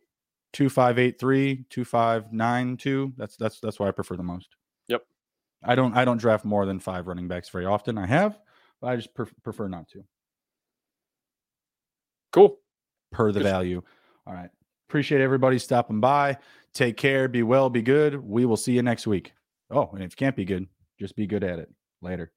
[0.53, 3.13] two five eight three, two five nine two.
[3.17, 4.49] That's that's that's what I prefer the most.
[4.89, 5.03] Yep.
[5.63, 7.99] I don't I don't draft more than five running backs very often.
[7.99, 8.39] I have,
[8.81, 10.05] but I just prefer not to.
[12.33, 12.59] Cool.
[13.11, 13.45] Per the good.
[13.45, 13.83] value.
[14.27, 14.51] All right.
[14.89, 16.37] Appreciate everybody stopping by.
[16.75, 17.29] Take care.
[17.29, 17.71] Be well.
[17.71, 18.17] Be good.
[18.17, 19.33] We will see you next week.
[19.71, 20.67] Oh, and if you can't be good,
[20.99, 21.71] just be good at it.
[22.01, 22.33] Later.